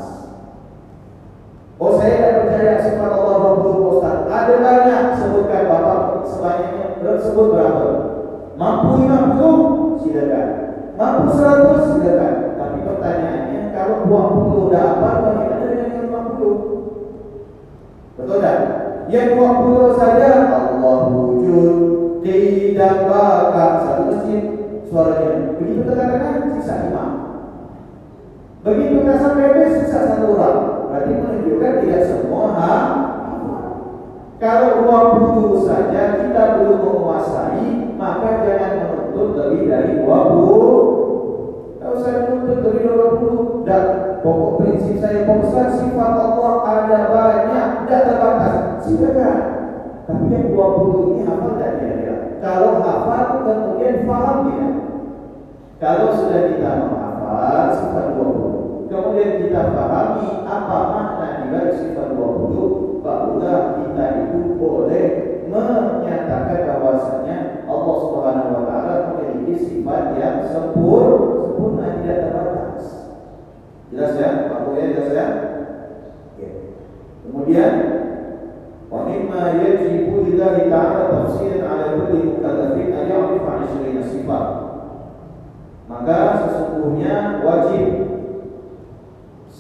Oh 1.78 1.98
saya 1.98 2.14
tidak 2.18 2.34
percaya 2.46 2.74
sifat 2.82 3.12
Allah 3.14 3.38
20 3.62 3.90
Ustaz 3.98 4.18
ada 4.26 4.54
banyak 4.58 5.04
sebutkan 5.18 5.64
Bapak 5.70 6.02
sebanyaknya 6.30 7.14
sebut 7.22 7.48
berapa? 7.54 7.91
Mampu 8.60 9.08
50 9.08 10.02
silakan. 10.02 10.48
Mampu 10.98 11.24
100 11.36 11.92
silakan. 11.96 12.34
Tapi 12.60 12.78
pertanyaannya 12.86 13.62
kalau 13.72 13.96
20 14.08 14.72
dah 14.74 14.84
apa 14.98 15.10
bagaimana 15.24 15.66
dengan 15.68 15.90
yang 15.96 16.06
50 16.12 18.20
betul 18.20 18.38
tak? 18.44 18.58
yang 19.10 19.28
20 19.36 20.00
saja 20.00 20.30
Allah 20.52 20.98
wujud. 21.10 21.76
Tidak 22.22 23.10
bakal 23.10 23.70
satu 23.82 24.02
masjid 24.14 24.42
suaranya 24.86 25.58
begitu 25.58 25.90
terkatakan 25.90 26.54
sisa 26.54 26.86
imam 26.86 27.10
begitu 28.62 29.02
sampai 29.18 29.50
habis 29.50 29.82
sisa 29.82 30.00
satu 30.06 30.38
orang. 30.38 30.86
Berarti 30.86 31.12
menunjukkan 31.18 31.74
tidak 31.82 32.02
semua 32.06 32.46
ha 32.54 33.01
kalau 34.42 34.90
20 34.90 35.70
saja 35.70 36.18
kita 36.18 36.44
belum 36.58 36.82
menguasai 36.82 37.94
maka 37.94 38.42
jangan 38.42 38.72
menuntut 38.90 39.38
lebih 39.38 39.70
dari 39.70 40.02
20 40.02 41.78
kalau 41.78 41.98
saya 42.02 42.26
menuntut 42.26 42.58
lebih 42.66 42.90
dari 42.90 42.98
20 43.22 43.70
dan 43.70 43.84
pokok 44.26 44.52
prinsip 44.58 44.98
saya 44.98 45.30
Ustaz 45.30 45.78
sifat 45.78 46.14
Allah 46.18 46.54
ada 46.66 47.00
banyak 47.14 47.68
tidak 47.86 48.02
terbatas 48.10 48.56
Tapi 50.10 50.26
yang 50.34 50.58
20 50.58 51.14
ini 51.14 51.22
hafal 51.24 51.56
tidak 51.56 51.72
dia? 51.80 52.16
Kalau 52.42 52.82
hafal 52.82 53.46
kemudian 53.46 54.04
faham 54.10 54.38
dia. 54.50 54.68
Kalau 55.78 56.08
sudah 56.18 56.42
kita 56.50 56.72
menghafal 56.90 57.66
sifat 57.78 58.06
20, 58.18 58.90
kemudian 58.90 59.32
kita 59.46 59.62
pahami 59.74 60.46
apa 60.46 60.78
makna 60.94 61.30
dari 61.50 61.74
sifat 61.78 62.18
20, 62.18 62.81
barulah 63.02 63.82
kita 63.82 64.06
itu 64.30 64.40
boleh 64.56 65.08
menyatakan 65.52 66.60
bahwasanya 66.70 67.68
Allah 67.68 67.96
Subhanahu 68.00 68.52
wa 68.56 68.64
taala 68.70 68.94
memiliki 69.12 69.60
sifat 69.60 70.16
yang 70.16 70.48
sempurna, 70.48 71.52
sempurna 71.52 71.86
tidak 72.00 72.18
terbatas. 72.30 72.84
Jelas 73.92 74.14
ya? 74.16 74.30
Pak 74.48 74.60
Buya 74.64 74.84
jelas 74.96 75.10
ya? 75.12 75.26
Oke. 76.32 76.48
Kemudian 77.28 77.74
wa 78.88 79.08
mimma 79.08 79.60
yajibu 79.60 80.24
lillahi 80.24 80.72
ta'ala 80.72 81.12
tafsiran 81.12 81.64
'ala 81.68 81.86
kulli 82.00 82.32
mukallafin 82.32 82.96
an 82.96 83.04
ya'rifa 83.12 83.52
20 83.68 84.04
sifat. 84.08 84.46
Maka 85.92 86.18
sesungguhnya 86.48 87.44
wajib 87.44 88.11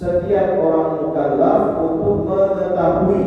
setiap 0.01 0.57
orang 0.57 0.97
mukallaf 0.97 1.77
untuk 1.77 2.25
mengetahui 2.25 3.25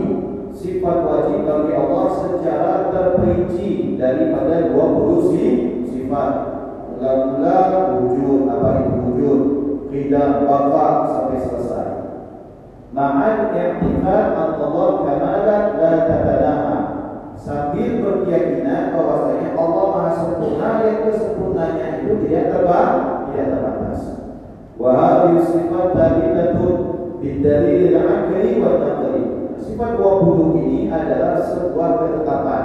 sifat 0.50 0.96
wajib 1.06 1.46
bagi 1.46 1.70
Allah 1.70 2.06
secara 2.18 2.90
terperinci 2.90 3.94
daripada 3.94 4.74
20 4.74 5.86
sifat. 5.86 6.32
Mula-mula 6.98 7.58
wujud, 7.94 8.50
apa 8.50 8.68
itu 8.82 8.94
wujud? 9.06 9.40
Qidam, 9.86 10.50
baqa 10.50 10.86
sampai 11.06 11.38
selesai. 11.46 11.90
Ma'al 12.90 13.54
i'tiqad 13.54 14.34
Allah 14.34 14.88
kamalan 15.06 15.64
la 15.78 15.92
tatanaha. 16.10 16.76
Sambil 17.38 18.02
berkeyakinan 18.02 18.98
bahwasanya 18.98 19.54
Allah 19.54 19.84
Maha 19.94 20.10
sempurna 20.16 20.70
yang 20.82 20.98
kesempurnaannya 21.06 21.86
itu 22.02 22.12
tidak 22.26 22.44
terbang, 22.50 22.94
tidak 23.30 23.46
terbatas. 23.52 24.13
Sifat 24.74 25.86
thabitatun 25.94 26.74
bidalil 27.22 27.94
al-aqli 27.94 28.58
wa 28.58 28.82
naqli. 28.82 29.22
Sifat 29.62 29.96
20 30.02 30.58
ini 30.58 30.80
adalah 30.90 31.38
sebuah 31.46 31.90
ketetapan 32.02 32.64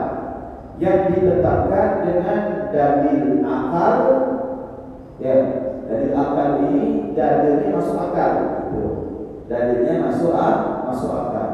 yang 0.81 1.11
ditetapkan 1.13 1.89
dengan 2.07 2.41
dalil 2.71 3.43
akal 3.43 3.97
ya 5.19 5.35
dalil 5.85 6.13
akal 6.15 6.49
ini 6.71 7.11
dalilnya 7.13 7.75
masuk 7.75 7.97
akal 7.99 8.31
gitu. 8.71 8.85
dalilnya 9.51 9.93
masuk 10.07 10.31
akal 10.31 10.87
masuk 10.87 11.11
akal 11.11 11.49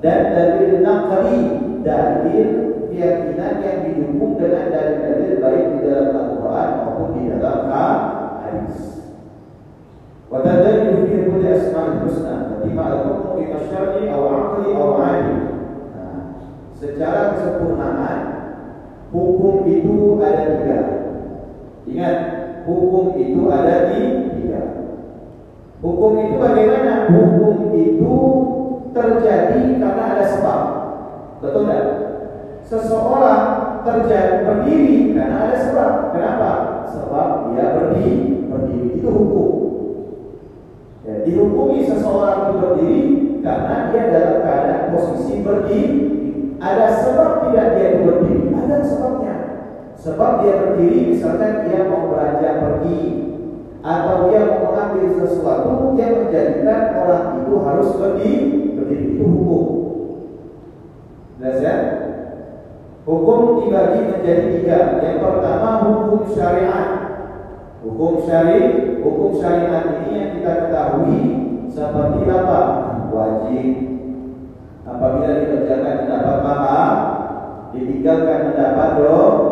dan 0.00 0.20
dalil 0.32 0.80
naqli 0.80 1.38
dalil 1.84 2.48
keyakinan 2.88 3.54
yang 3.60 3.78
didukung 3.84 4.38
dengan 4.38 4.70
dalil-dalil 4.70 5.42
baik 5.42 5.64
di 5.74 5.78
dalam 5.82 6.14
Al-Quran 6.14 6.68
maupun 6.78 7.08
di 7.18 7.22
dalam 7.34 7.60
hadis. 7.68 8.93
وتدل 10.33 11.09
في 11.09 11.25
كل 11.25 11.41
أسماء 11.47 11.85
الحسنى 11.87 12.35
فيما 12.63 12.83
الحكم 12.87 13.33
بما 13.33 13.57
الشرعي 13.61 14.13
أو 14.13 14.21
عقلي 14.27 14.69
أو 14.77 14.93
عادي. 15.01 15.37
Secara 16.79 17.35
kesempurnaan 17.35 18.19
hukum 19.11 19.67
itu 19.67 20.15
ada 20.23 20.47
tiga. 20.47 20.79
Ingat, 21.83 22.17
hukum 22.63 23.19
itu 23.19 23.51
ada 23.51 23.91
di 23.91 24.31
tiga. 24.31 24.61
Hukum 25.83 26.23
itu 26.23 26.39
bagaimana? 26.39 27.11
Hukum 27.11 27.75
itu 27.75 28.15
terjadi 28.95 29.75
karena 29.75 30.03
ada 30.15 30.23
sebab. 30.23 30.61
Betul 31.43 31.67
tidak? 31.67 31.87
Seseorang 32.63 33.43
terjadi 33.83 34.47
berdiri 34.47 35.11
karena 35.19 35.51
ada 35.51 35.57
sebab. 35.59 35.91
Kenapa? 36.15 36.51
Sebab 36.95 37.27
dia 37.51 37.75
berdiri, 37.75 38.47
berdiri 38.47 39.03
itu 39.03 39.07
hukum. 39.11 39.62
Dihukumi 41.24 41.88
seseorang 41.88 42.38
itu 42.44 42.54
berdiri 42.60 43.02
karena 43.40 43.88
dia 43.88 44.02
dalam 44.12 44.36
keadaan 44.44 44.84
posisi 44.92 45.34
berdiri. 45.40 45.92
Ada 46.60 46.86
sebab 47.04 47.30
tidak 47.48 47.66
dia 47.76 47.88
berdiri, 48.04 48.52
ada 48.56 48.76
sebabnya. 48.84 49.34
Sebab 50.00 50.30
dia 50.44 50.54
berdiri, 50.60 51.12
misalkan 51.12 51.64
dia 51.64 51.88
mau 51.88 52.12
beranjak 52.12 52.60
pergi 52.60 53.00
atau 53.84 54.32
dia 54.32 54.48
mau 54.48 54.72
mengambil 54.72 55.12
sesuatu 55.12 55.92
yang 55.96 56.24
menjadikan 56.24 56.96
orang 57.04 57.44
itu 57.44 57.54
harus 57.60 57.88
berdiri, 58.00 58.40
berdiri 58.80 59.06
itu 59.16 59.24
hukum. 59.28 59.64
Jelas 61.36 61.60
ya? 61.60 61.76
Hukum 63.04 63.60
dibagi 63.60 64.00
menjadi 64.08 64.44
tiga. 64.56 64.78
Yang 65.04 65.16
pertama 65.20 65.68
hukum 65.84 66.24
syariat. 66.32 66.88
Hukum 67.84 68.24
syari, 68.24 68.60
hukum 69.04 69.36
syariat 69.36 70.00
ini 70.00 70.10
yang 70.16 70.30
kita 70.40 70.52
ketahui 70.64 71.20
seperti 71.68 72.24
apa? 72.32 72.60
Wajib. 73.12 73.68
Apabila 74.88 75.36
dikerjakan 75.36 76.08
mendapat 76.08 76.36
pahala, 76.40 76.84
ditinggalkan 78.04 78.52
mendapat 78.52 79.00
dosa. 79.00 79.43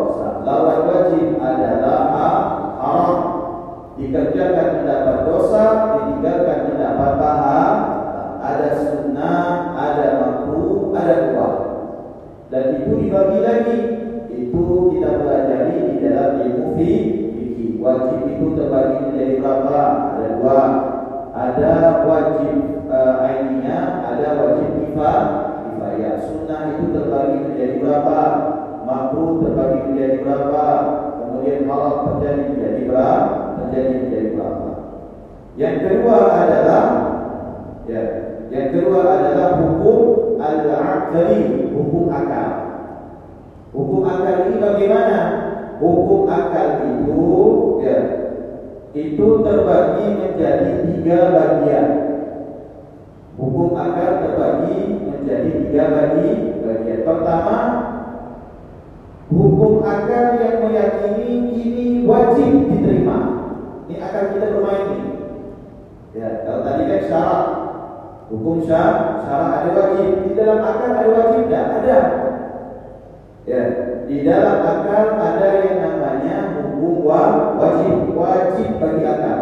Di 74.07 74.27
dalam 74.27 74.59
akal 74.63 75.15
ada 75.15 75.49
yang 75.63 75.77
namanya 75.79 76.37
hukum 76.59 77.07
wajib, 77.55 78.11
wajib 78.11 78.69
bagi 78.79 79.03
akal. 79.07 79.41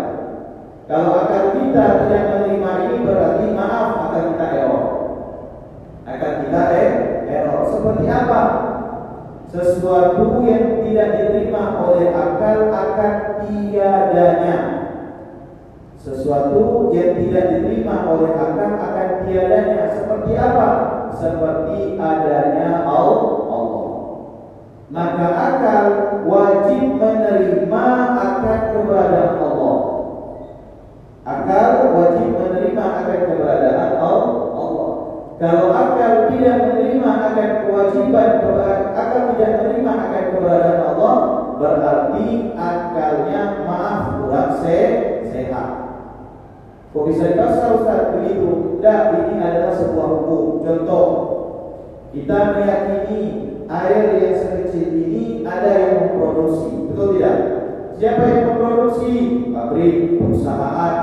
Kalau 0.86 1.12
akal 1.26 1.44
kita 1.58 1.86
tidak 2.06 2.24
menerima 2.30 2.72
ini 2.86 2.98
berarti 3.02 3.46
maaf 3.58 3.88
akal 4.10 4.24
kita 4.36 4.46
error. 4.54 4.86
Akal 6.06 6.32
kita 6.46 6.62
eh, 6.78 6.92
error. 7.26 7.62
Seperti 7.74 8.06
apa? 8.06 8.42
Sesuatu 9.52 10.46
yang 10.48 10.86
tidak 10.86 11.10
diterima 11.18 11.82
oleh 11.84 12.08
akal 12.14 12.58
akan 12.70 13.16
tiadanya. 13.44 14.58
Sesuatu 16.02 16.90
yang 16.96 17.18
tidak 17.18 17.46
diterima 17.56 18.06
oleh 18.10 18.32
akal 18.38 18.72
akan 18.78 19.10
tiadanya. 19.26 19.90
Seperti 19.96 20.32
apa? 20.38 20.70
Seperti 21.18 22.00
adanya 22.00 22.88
Allah 22.88 23.41
maka 24.92 25.28
akal 25.32 25.86
wajib 26.28 27.00
menerima 27.00 27.84
akan 28.12 28.60
keberadaan 28.76 29.36
Allah. 29.40 29.78
Akal 31.24 31.96
wajib 31.96 32.28
menerima 32.36 32.84
akan 32.84 33.20
keberadaan 33.32 33.92
Allah. 34.04 34.22
Kalau 35.42 35.68
akal 35.74 36.12
tidak 36.30 36.56
menerima 36.70 37.10
akan 37.10 37.50
kewajiban 37.66 38.30
akal 38.94 39.22
tidak 39.34 39.50
menerima 39.58 39.92
akan 39.96 40.24
keberadaan 40.36 40.82
Allah, 40.94 41.16
berarti 41.58 42.28
akalnya 42.54 43.42
maaf 43.64 44.22
kurang 44.22 44.52
sehat. 44.62 45.70
Kok 46.92 47.08
bisa 47.08 47.32
dipaksa 47.32 47.66
Ustaz 47.80 48.02
begitu? 48.20 48.76
Tidak, 48.84 49.02
ini 49.16 49.40
adalah 49.40 49.72
sebuah 49.72 50.08
hukum. 50.12 50.44
Contoh, 50.60 51.08
Kita 52.12 52.60
meyakini 52.60 53.20
air 53.72 54.20
yang 54.20 54.36
sekecil 54.36 54.92
ini 55.00 55.48
ada 55.48 55.72
yang 55.72 55.94
memproduksi, 56.04 56.92
betul 56.92 57.16
tidak? 57.16 57.38
Siapa 57.96 58.24
yang 58.28 58.44
memproduksi? 58.52 59.12
Pabrik, 59.56 60.20
perusahaan. 60.20 60.96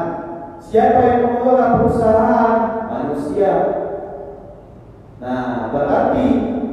Siapa 0.60 0.98
yang 1.00 1.20
mengelola 1.24 1.66
perusahaan? 1.80 2.54
Manusia. 2.92 3.52
Nah, 5.22 5.72
berarti 5.72 6.26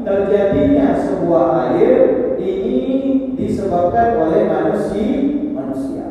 terjadinya 0.04 1.00
sebuah 1.00 1.46
air 1.72 1.98
ini 2.42 2.80
disebabkan 3.40 4.20
oleh 4.20 4.50
manusia. 4.52 5.10
Manusia. 5.56 6.08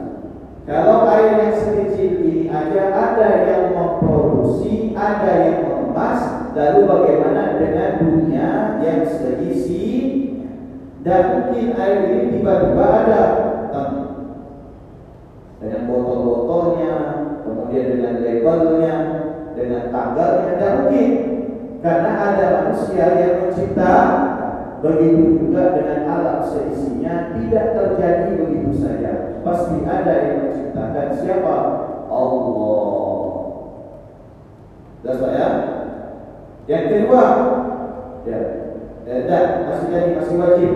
Kalau 0.64 1.04
air 1.12 1.44
yang 1.44 1.54
sekecil 1.60 2.24
ini 2.24 2.48
aja 2.48 2.82
ada 2.88 3.28
yang 3.44 3.76
memproduksi, 4.04 4.92
ada 4.92 5.32
yang 5.48 5.58
mengemas, 5.64 6.20
lalu 6.52 6.80
bagaimana 6.84 7.56
dengan 7.56 7.90
dunia 8.04 8.48
yang 8.84 9.00
seisi? 9.08 9.88
Dan 11.04 11.22
mungkin 11.32 11.76
air 11.76 11.96
ini 12.08 12.20
tiba-tiba 12.40 12.84
ada 12.84 13.22
dengan 15.60 15.82
botol-botolnya, 15.88 16.94
kemudian 17.44 17.86
dengan 17.96 18.14
labelnya, 18.20 18.96
dengan 19.56 19.82
tanggalnya, 19.88 20.50
dan 20.60 20.72
mungkin 20.84 21.10
karena 21.80 22.10
ada 22.16 22.44
manusia 22.60 23.04
yang 23.20 23.34
mencipta 23.44 23.96
Begitu 24.84 25.40
juga 25.40 25.72
dengan 25.72 26.04
alam 26.04 26.44
seisinya 26.44 27.32
tidak 27.32 27.72
terjadi 27.72 28.36
begitu 28.36 28.84
saja. 28.84 29.40
Pasti 29.40 29.80
ada 29.80 30.12
yang 30.12 30.36
menciptakan 30.44 31.08
siapa? 31.24 31.56
Allah. 32.12 33.03
Jelas 35.04 35.20
Pak 35.20 35.32
ya? 35.36 35.48
Yang 36.64 36.84
kedua, 36.88 37.24
ya, 38.24 38.40
dan 39.04 39.68
masih 39.68 39.86
jadi 39.92 40.10
masih 40.16 40.40
wajib. 40.40 40.72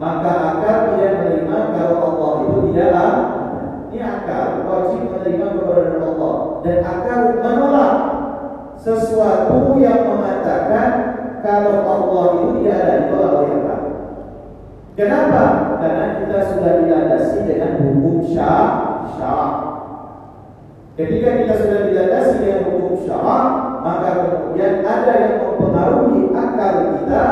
Maka 0.00 0.32
akal 0.56 0.76
tidak 0.96 1.20
menerima 1.20 1.56
kalau 1.76 1.96
Allah 2.00 2.32
itu 2.48 2.60
tidak. 2.72 3.12
Ini 3.92 3.98
akal 4.00 4.64
wajib 4.64 5.04
menerima 5.04 5.46
kepada 5.52 6.00
Allah 6.00 6.36
dan 6.64 6.76
akal 6.80 7.18
menolak 7.44 7.94
sesuatu 8.80 9.76
yang 9.76 10.00
mengatakan 10.08 10.88
kalau 11.44 11.76
Allah 11.84 12.24
itu 12.32 12.48
tidak 12.56 12.76
ada 12.80 12.94
ditolak 13.04 13.32
oleh 13.36 13.52
akal. 13.52 13.80
Kenapa? 14.96 15.42
Karena 15.76 16.04
kita 16.24 16.38
sudah 16.56 16.72
dilandasi 16.80 17.38
dengan 17.44 17.84
hukum 17.84 18.24
syara. 18.32 18.64
Syara. 19.12 19.71
Ketika 20.92 21.28
kita 21.40 21.54
sudah 21.56 21.80
dilandasi 21.88 22.34
dengan 22.44 22.60
hukum 22.68 23.00
syara, 23.00 23.40
maka 23.80 24.08
kemudian 24.12 24.84
ada 24.84 25.12
yang 25.24 25.34
mempengaruhi 25.40 26.36
akal 26.36 26.74
kita 27.00 27.24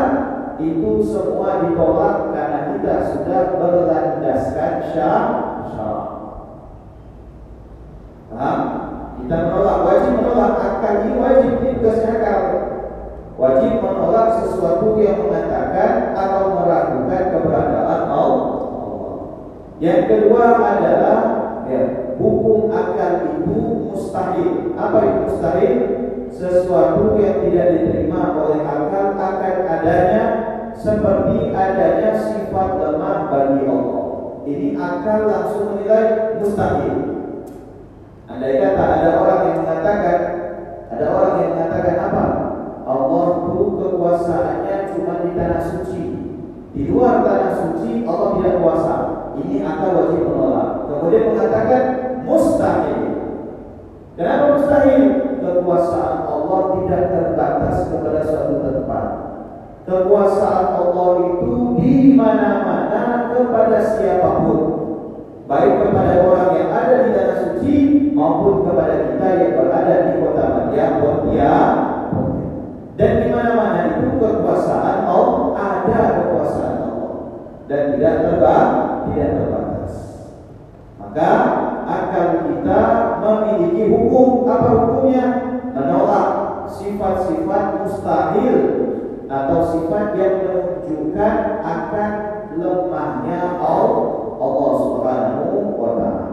itu 0.56 0.90
semua 1.04 1.68
ditolak 1.68 2.32
karena 2.32 2.60
kita 2.72 2.94
sudah 3.12 3.40
berlandaskan 3.60 4.72
syara. 4.88 5.24
Paham? 8.32 8.60
Kita 9.20 9.36
menolak 9.44 9.78
wajib 9.84 10.12
menolak 10.16 10.54
akal 10.56 10.94
ini 11.04 11.12
wajib 11.20 11.50
ini 11.60 11.76
tugasnya 11.76 12.10
akal 12.16 12.40
wajib 13.36 13.72
menolak 13.84 14.28
sesuatu 14.40 14.96
yang 14.96 15.20
mengatakan 15.28 16.16
atau 16.16 16.56
meragukan 16.56 17.22
keberadaan 17.28 18.02
Allah. 18.08 18.48
Yang 19.84 20.00
kedua 20.08 20.44
adalah 20.60 21.18
ya, 21.68 21.82
hukum 22.16 22.69
akal 23.00 23.32
itu 23.40 23.58
mustahil. 23.88 24.76
Apa 24.76 24.98
itu 25.00 25.18
mustahil? 25.24 25.76
Sesuatu 26.30 27.16
yang 27.20 27.42
tidak 27.48 27.66
diterima 27.74 28.36
oleh 28.36 28.60
akal 28.64 29.16
akan 29.16 29.56
adanya 29.66 30.24
seperti 30.76 31.52
adanya 31.52 32.10
sifat 32.16 32.68
lemah 32.80 33.28
bagi 33.28 33.64
Allah. 33.64 34.04
Ini 34.44 34.68
akal 34.76 35.18
langsung 35.28 35.64
menilai 35.74 36.36
mustahil. 36.40 36.96
Andai 38.30 38.62
kata 38.62 38.84
ada 38.84 39.10
orang 39.20 39.40
yang 39.48 39.56
mengatakan, 39.64 40.18
ada 40.88 41.06
orang 41.10 41.34
yang 41.42 41.50
mengatakan 41.56 41.96
apa? 41.98 42.24
Allah 42.86 43.26
itu 43.46 43.62
kekuasaannya 43.76 44.76
cuma 44.94 45.12
di 45.26 45.30
tanah 45.34 45.62
suci. 45.66 46.04
Di 46.70 46.82
luar 46.86 47.26
tanah 47.26 47.52
suci 47.58 48.06
Allah 48.06 48.28
tidak 48.38 48.54
kuasa. 48.62 48.96
Ini 49.34 49.56
akal 49.66 49.90
wajib 49.98 50.22
menolak. 50.24 50.68
Kemudian 50.88 51.24
mengatakan 51.34 51.82
mustahil. 52.30 53.02
Kenapa 54.14 54.44
mustahil? 54.54 55.02
Kekuasaan 55.40 56.16
Allah 56.28 56.60
tidak 56.78 57.02
terbatas 57.10 57.76
kepada 57.90 58.20
suatu 58.22 58.54
tempat. 58.62 59.06
Kekuasaan 59.88 60.66
Allah 60.78 61.10
itu 61.34 61.54
di 61.80 62.14
mana-mana 62.14 63.34
kepada 63.34 63.78
siapa 63.82 64.46
pun. 64.46 64.60
Baik 65.50 65.82
kepada 65.82 66.12
orang 66.30 66.50
yang 66.54 66.70
ada 66.70 66.94
di 67.02 67.10
tanah 67.10 67.38
suci 67.42 67.76
maupun 68.14 68.62
kepada 68.62 68.94
kita 69.10 69.26
yang 69.34 69.52
berada 69.58 69.94
di 70.06 70.12
kota 70.22 70.44
Madian, 70.46 70.92
Pontianak, 71.02 71.70
dan 72.94 73.10
di 73.18 73.26
mana-mana 73.34 73.78
itu 73.90 74.14
kekuasaan 74.14 75.10
Allah 75.10 75.42
ada 75.58 76.00
kekuasaan 76.22 76.76
Allah 76.86 77.14
dan 77.66 77.80
tidak 77.96 78.14
terbang, 78.22 78.70
tidak 79.10 79.30
terbatas. 79.42 79.94
Maka 81.02 81.30
kita 82.60 82.82
memiliki 83.24 83.88
hukum 83.88 84.44
apa 84.44 84.68
hukumnya? 84.68 85.24
Menolak 85.72 86.28
sifat-sifat 86.68 87.64
mustahil 87.80 88.56
atau 89.32 89.58
sifat 89.64 90.12
yang 90.20 90.34
menunjukkan 90.44 91.34
akan 91.64 92.10
lemahnya 92.60 93.40
Allah 94.36 94.72
Subhanahu 94.76 95.72
wa 95.80 95.90
taala. 95.96 96.28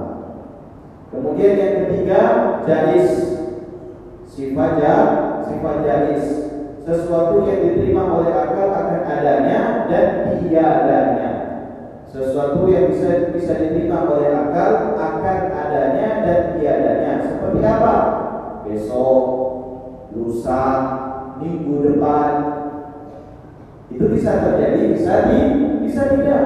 Kemudian 1.16 1.54
yang 1.56 1.74
ketiga, 1.88 2.22
jadis 2.68 3.08
sifat 4.28 4.84
sifat 5.48 5.76
jadis 5.88 6.26
sesuatu 6.84 7.48
yang 7.48 7.72
diterima 7.72 8.04
oleh 8.04 8.36
akal 8.36 8.68
akan 8.76 9.00
adanya 9.08 9.88
dan 9.88 10.36
tiadanya. 10.44 11.32
Sesuatu 12.08 12.66
yang 12.72 12.92
bisa 12.92 13.30
bisa 13.36 13.54
diterima 13.60 14.08
oleh 14.08 14.32
akal 14.32 14.96
akan 14.96 15.40
adanya 15.52 16.17
dan 16.28 16.60
tiadanya. 16.60 17.24
Seperti 17.24 17.60
apa? 17.64 17.96
Besok, 18.68 19.24
lusa, 20.12 20.64
minggu 21.40 21.96
depan. 21.96 22.32
Itu 23.88 24.12
bisa 24.12 24.44
terjadi, 24.44 24.92
bisa 24.92 25.32
di, 25.32 25.40
bisa 25.88 26.12
tidak. 26.12 26.44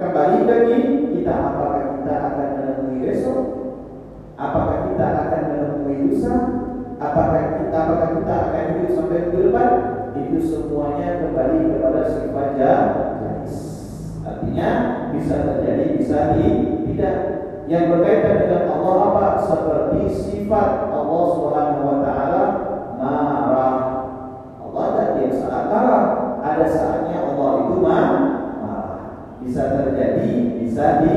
Kembali 0.00 0.48
lagi 0.48 0.78
kita 1.12 1.32
apakah 1.36 2.00
kita 2.00 2.14
akan 2.16 2.48
menemui 2.56 3.04
besok? 3.04 3.42
Apakah 4.40 4.88
kita 4.88 5.06
akan 5.28 5.42
menemui 5.52 5.96
lusa? 6.08 6.36
apakah 7.00 7.64
kita 7.64 7.76
apakah 7.80 8.08
kita 8.20 8.34
akan 8.44 8.64
hidup 8.76 8.90
sampai 8.92 9.18
minggu 9.24 9.40
depan 9.48 9.70
itu 10.12 10.38
semuanya 10.44 11.08
kembali 11.24 11.58
kepada 11.72 12.02
sifat 12.12 12.48
jahis 12.60 13.54
artinya 14.20 14.70
bisa 15.16 15.34
terjadi 15.48 15.84
bisa 15.96 16.18
tidak 16.36 17.16
yang 17.70 17.86
berkaitan 17.86 18.34
dengan 18.42 18.62
Allah 18.74 18.94
apa 19.14 19.26
seperti 19.46 20.10
sifat 20.10 20.90
Allah 20.90 21.22
Subhanahu 21.38 21.86
wa 21.86 21.96
taala 22.02 22.42
marah 22.98 23.78
Allah 24.58 24.84
tak 24.98 25.08
dia 25.22 25.30
saat 25.38 25.70
marah 25.70 26.04
ada 26.42 26.66
saatnya 26.66 27.30
Allah 27.30 27.50
itu 27.62 27.76
marah 27.78 28.26
bisa 29.38 29.62
terjadi 29.70 30.58
bisa 30.58 31.06
di 31.06 31.16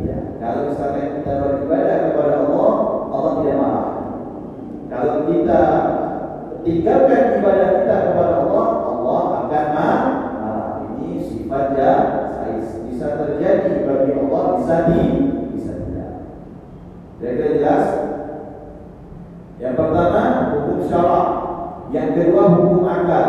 tidak 0.00 0.40
kalau 0.40 0.72
misalnya 0.72 1.04
kita 1.20 1.32
beribadah 1.36 1.96
kepada 2.08 2.34
Allah 2.48 2.72
Allah 3.12 3.30
tidak 3.44 3.56
marah 3.60 3.88
kalau 4.88 5.16
kita 5.28 5.62
tinggalkan 6.66 7.40
ibadah 7.40 7.68
kita 7.78 7.96
kepada 8.10 8.34
Allah, 8.42 8.66
Allah 8.90 9.20
akan 9.46 9.66
marah. 9.70 10.68
Ini 10.98 11.22
sifat 11.24 11.64
jahis. 11.78 12.66
Bisa 12.90 13.16
terjadi 13.16 13.86
bagi 13.86 14.12
Allah, 14.18 14.44
bisa 14.58 14.76
di. 14.90 15.29
Jadi 17.20 17.60
jelas? 17.60 17.84
Yang 19.60 19.74
pertama 19.76 20.56
hukum 20.56 20.88
syarak, 20.88 21.28
yang 21.92 22.16
kedua 22.16 22.48
hukum 22.48 22.80
akal, 22.88 23.28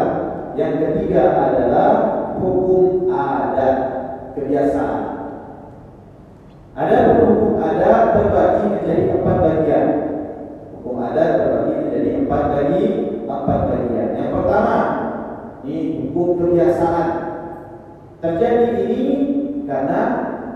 yang 0.56 0.80
ketiga 0.80 1.36
adalah 1.36 1.90
hukum 2.40 3.12
adat 3.12 3.78
kebiasaan. 4.32 5.04
Ada 6.72 7.20
hukum 7.20 7.60
adat 7.60 8.16
terbagi 8.16 8.64
menjadi 8.72 9.04
empat 9.12 9.36
bagian. 9.44 9.88
Hukum 10.80 10.96
adat 11.04 11.30
terbagi 11.36 11.74
menjadi 11.84 12.10
empat 12.24 12.44
bagi 12.48 12.86
empat 13.28 13.60
bagian. 13.68 14.08
Yang 14.16 14.30
pertama, 14.40 14.78
ini 15.68 15.78
hukum 16.00 16.40
kebiasaan. 16.40 17.08
Terjadi 18.24 18.88
ini 18.88 19.02
karena 19.68 20.00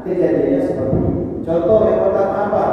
kejadiannya 0.08 0.62
seperti 0.64 0.98
ini. 1.04 1.14
Contoh 1.44 1.80
yang 1.90 2.02
pertama 2.08 2.36
apa? 2.48 2.66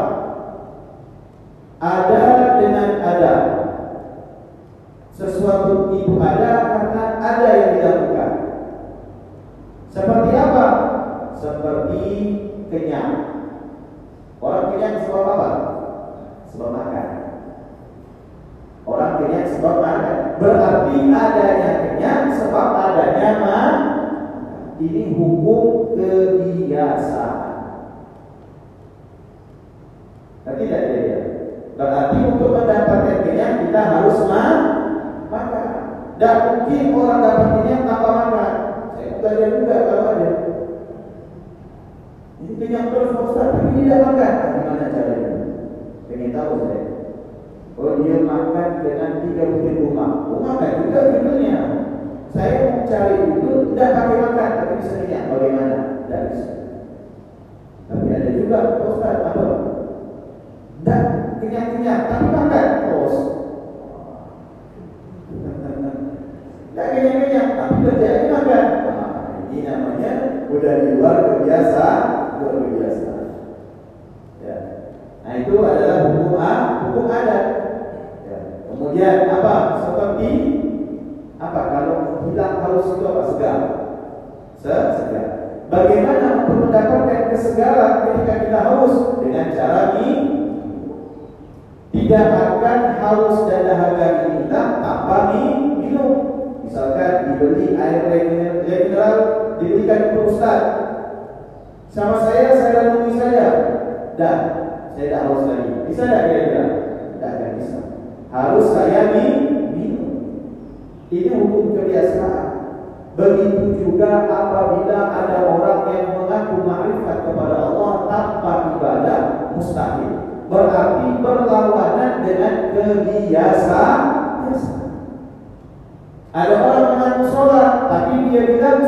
ada 1.83 2.25
dengan 2.63 2.91
ada. 3.03 3.35
Sesuatu 5.11 5.91
itu 5.99 6.15
ada 6.23 6.79
karena 6.79 7.05
ada 7.19 7.49
yang 7.59 7.71
dilakukan. 7.77 8.31
Seperti 9.91 10.31
apa? 10.39 10.67
Seperti 11.35 12.05
kenyang. 12.71 13.13
Orang 14.39 14.73
kenyang 14.73 15.03
sebab 15.05 15.25
apa? 15.27 15.51
Sebab 16.55 16.71
makan. 16.71 17.07
Orang 18.87 19.13
kenyang 19.21 19.49
sebab 19.51 19.75
makan. 19.83 20.17
Berarti 20.39 20.97
adanya 21.11 21.71
kenyang 21.83 22.25
sebab 22.31 22.67
adanya 22.79 23.31
makan 23.43 23.77
ini 24.83 25.15
hukum 25.15 25.95
kebiasaan. 25.95 27.22
Tidak 36.17 36.35
mungkin 36.45 36.93
orang 36.93 37.21
dapat 37.25 37.47
kenyang 37.57 37.85
tanpa 37.89 38.09
makan. 38.13 38.53
Saya 38.93 39.09
belajar 39.19 39.49
juga 39.57 39.77
kalau 39.89 40.05
ada. 40.13 40.31
Ini 42.43 42.53
kenyang 42.59 42.87
terus 42.93 43.11
Ustaz, 43.17 43.49
tapi 43.57 43.71
tidak 43.81 44.03
makan. 44.05 44.33
Nah, 44.37 44.63
mana 44.69 44.87
caranya? 44.93 45.31
Pengen 46.11 46.31
tahu 46.37 46.53
saya. 46.69 46.83
Oh 47.73 47.97
dia 48.05 48.21
makan 48.21 48.69
dengan 48.85 49.25
tiga 49.25 49.43
butir 49.49 49.81
rumah, 49.81 50.29
rumah 50.29 50.55
oh, 50.55 50.61
kan 50.61 50.85
juga 50.85 51.09
judulnya. 51.09 51.59
Saya 52.33 52.53
mau 52.69 52.85
cari 52.85 53.17
itu 53.33 53.51
tidak 53.73 53.93
pakai 53.97 54.17
makan, 54.21 54.51
tapi 54.61 54.73
bisa 54.81 54.95
kenyang. 55.01 55.27
Bagaimana? 55.33 55.77
Tidak 56.05 56.21
bisa. 56.29 56.51
Tapi 57.89 58.07
ada 58.13 58.31
juga 58.37 58.59
Ustaz, 58.85 59.17
apa? 59.25 59.62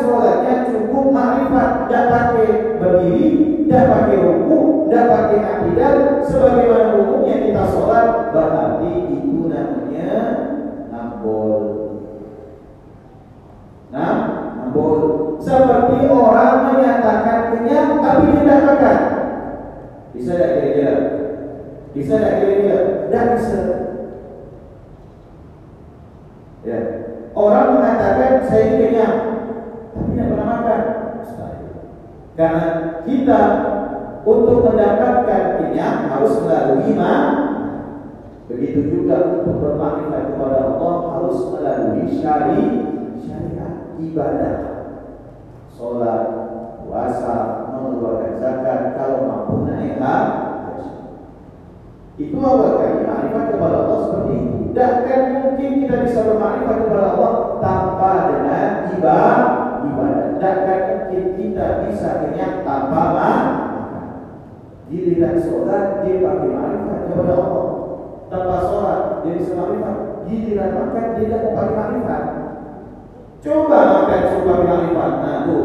sholatnya 0.04 0.54
cukup 0.68 1.06
marifat, 1.08 1.88
tidak 1.88 2.04
pakai 2.12 2.48
berdiri, 2.76 3.28
tidak 3.64 3.84
pakai 3.88 4.16
ruku, 4.20 4.58
tidak 4.86 5.04
pakai 5.08 5.38
akidah, 5.40 5.92
sebagai 6.28 6.64
sholat 65.44 65.84
dia 66.02 66.24
pakai 66.24 66.48
marifat. 66.48 67.00
Kepada 67.12 67.32
Allah. 67.36 67.66
Tanpa 68.32 68.56
sholat 68.64 69.00
dia 69.20 69.32
bisa 69.36 69.52
marifat. 69.52 69.96
Giliran 70.24 70.70
makan 70.72 71.06
dia 71.16 71.24
tidak 71.28 71.52
pakai 71.52 71.74
marifat. 71.76 72.22
Coba 73.44 73.78
makan 73.92 74.20
suka 74.32 74.54
marifat. 74.64 75.12
Nah 75.20 75.36
tuh. 75.44 75.63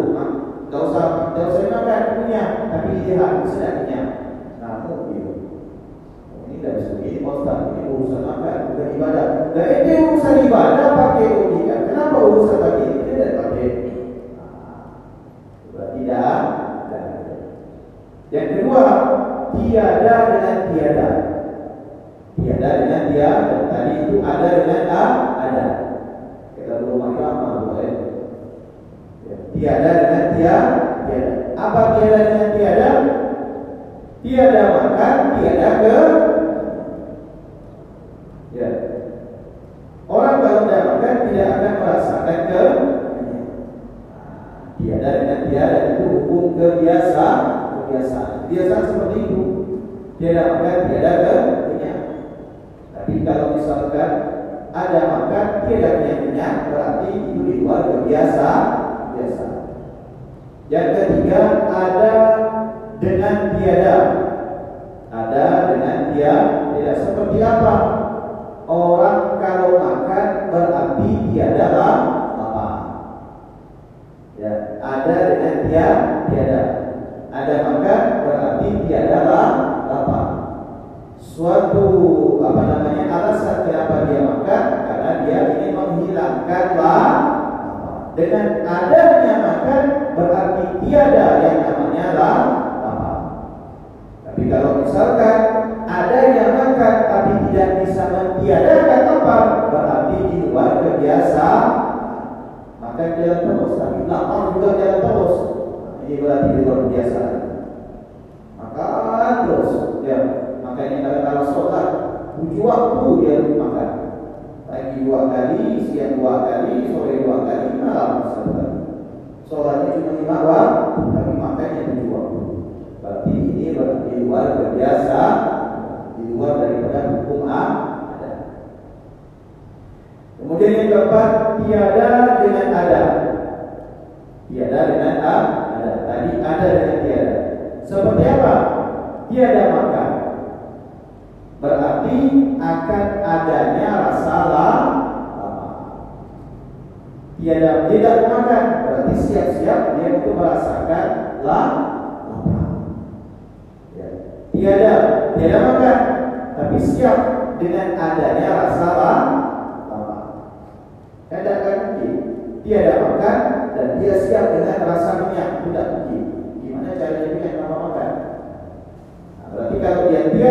dengan 88.20 88.48
adanya 88.67 89.34
makan 89.40 89.84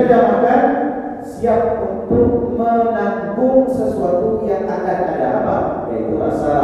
dia 0.08 0.16
tiada 0.16 0.32
makan 0.32 0.62
siap 1.20 1.62
untuk 1.84 2.56
menanggung 2.56 3.68
sesuatu 3.68 4.40
yang 4.48 4.64
akan 4.64 4.98
ada 5.04 5.26
apa? 5.44 5.56
Yaitu 5.92 6.16
rasa 6.16 6.56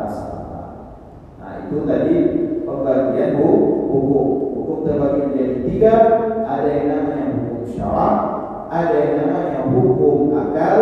rasa. 0.00 0.28
Nah 1.36 1.52
itu 1.68 1.84
tadi 1.84 2.16
pembagian 2.64 3.36
hukum. 3.36 4.48
Hukum 4.56 4.78
terbagi 4.88 5.20
menjadi 5.28 5.56
tiga. 5.68 5.94
Ada 6.48 6.68
yang 6.72 6.86
namanya 6.88 7.24
hukum 7.36 7.60
syarak, 7.68 8.16
ada 8.72 8.96
yang 8.96 9.14
namanya 9.20 9.60
hukum 9.68 10.32
akal, 10.32 10.78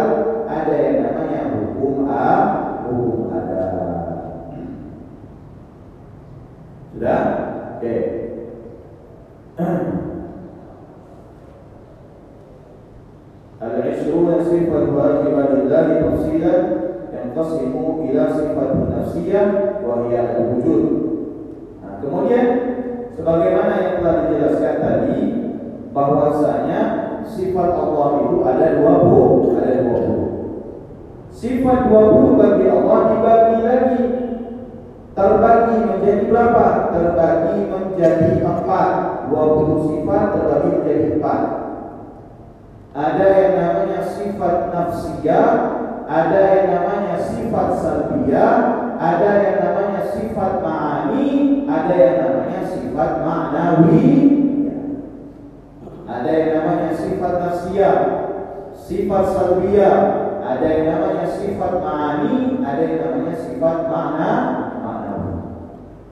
ada 0.46 0.74
yang 0.78 0.96
namanya 1.02 1.40
hukum 1.58 2.06
a, 2.06 2.30
hukum 2.86 3.34
ada. 3.34 3.66
Sudah? 6.94 7.35
صفة 14.45 14.83
واجبة 14.97 15.43
لله 15.53 15.87
تفصيلا 16.01 16.55
ينقسم 17.13 17.73
إلى 18.05 18.23
صفة 18.29 18.67
نفسية 18.93 19.43
وهي 19.85 20.13
الوجود. 20.19 20.83
Nah, 21.81 21.93
kemudian 22.01 22.47
sebagaimana 23.17 23.73
yang 23.81 23.93
telah 24.01 24.15
dijelaskan 24.27 24.75
tadi 24.81 25.19
bahwasanya 25.91 26.81
sifat 27.25 27.71
Allah 27.73 28.09
itu 28.25 28.37
ada 28.45 28.67
dua 28.79 28.93
buah, 29.05 29.59
ada 29.59 29.75
dua 29.85 29.99
buah. 30.05 30.31
Sifat 31.31 31.79
dua 31.89 32.03
buah 32.15 32.33
bagi 32.37 32.65
Allah 32.69 32.99
dibagi 33.09 33.57
lagi 33.65 34.03
terbagi 35.11 35.77
menjadi 35.89 36.23
berapa? 36.29 36.67
Terbagi 36.93 37.57
menjadi 37.67 38.29
empat. 38.45 38.91
Dua 39.31 39.43
puluh 39.55 39.79
sifat 39.87 40.25
terbagi 40.35 40.69
menjadi 40.79 41.07
empat. 41.17 41.41
Ada 42.96 43.26
yang 43.28 43.54
namanya 43.60 44.00
sifat 44.08 44.72
nafsiyah, 44.72 45.52
ada 46.08 46.40
yang 46.48 46.66
namanya 46.72 47.20
sifat 47.20 47.68
salbiyah, 47.76 48.56
ada 48.96 49.30
yang 49.44 49.56
namanya 49.60 50.02
sifat 50.16 50.52
ma'ani, 50.64 51.28
ada 51.68 51.92
yang 51.92 52.16
namanya 52.24 52.62
sifat 52.64 53.10
ma'nawi. 53.20 54.08
Ada 56.08 56.30
yang 56.32 56.50
namanya 56.56 56.90
sifat 56.96 57.32
nafsiyah, 57.36 57.98
sifat 58.72 59.24
salbiyah, 59.28 59.98
ada 60.40 60.64
yang 60.64 60.86
namanya 60.96 61.26
sifat 61.28 61.72
ma'ani, 61.76 62.64
ada 62.64 62.80
yang 62.80 62.98
namanya 63.04 63.34
sifat 63.36 63.76
makna 63.92 64.32
ma'nawi. 64.80 65.34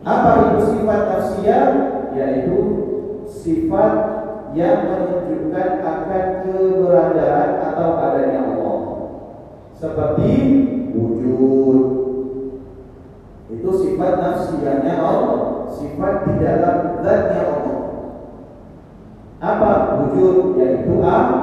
Apa 0.05 0.31
itu 0.37 0.59
sifat 0.69 1.01
nafsiyah? 1.09 1.67
Yaitu 2.13 2.59
sifat 3.25 4.14
yang 4.55 4.87
menunjukkan 4.87 5.69
akan 5.83 6.25
keberadaan 6.47 7.51
atau 7.59 7.89
adanya 7.99 8.41
Allah. 8.55 8.81
Seperti 9.75 10.31
wujud. 10.95 11.79
Itu 13.51 13.71
sifat 13.75 14.13
nafsiyahnya 14.23 14.95
Allah, 15.03 15.69
sifat 15.75 16.15
di 16.31 16.35
dalam 16.39 17.03
zatnya 17.03 17.41
Allah. 17.51 17.81
Apa 19.43 19.71
wujud 20.01 20.57
yaitu 20.57 21.03
ada. 21.03 21.43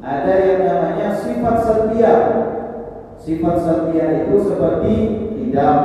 Ada 0.00 0.34
yang 0.40 0.60
namanya 0.64 1.08
sifat 1.18 1.56
setia. 1.66 2.14
Sifat 3.20 3.56
setia 3.60 4.06
itu 4.24 4.34
seperti 4.48 4.94
tidak 5.36 5.76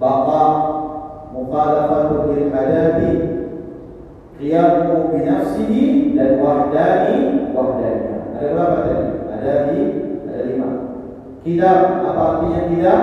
baqa 0.00 0.44
mukhalafatul 1.30 2.34
lil 2.34 2.50
hadathi 2.50 3.29
qiyamu 4.40 5.12
binafsihi 5.12 6.16
dan 6.16 6.40
wahdani 6.40 7.52
wahdani. 7.52 8.32
Ada 8.40 8.46
berapa 8.56 8.76
tadi? 8.88 9.08
Ada 9.28 9.52
di 9.68 9.80
ada 10.24 10.40
lima. 10.48 10.68
Kidam 11.44 11.80
apa 12.08 12.20
artinya 12.24 12.60
kidam? 12.72 13.02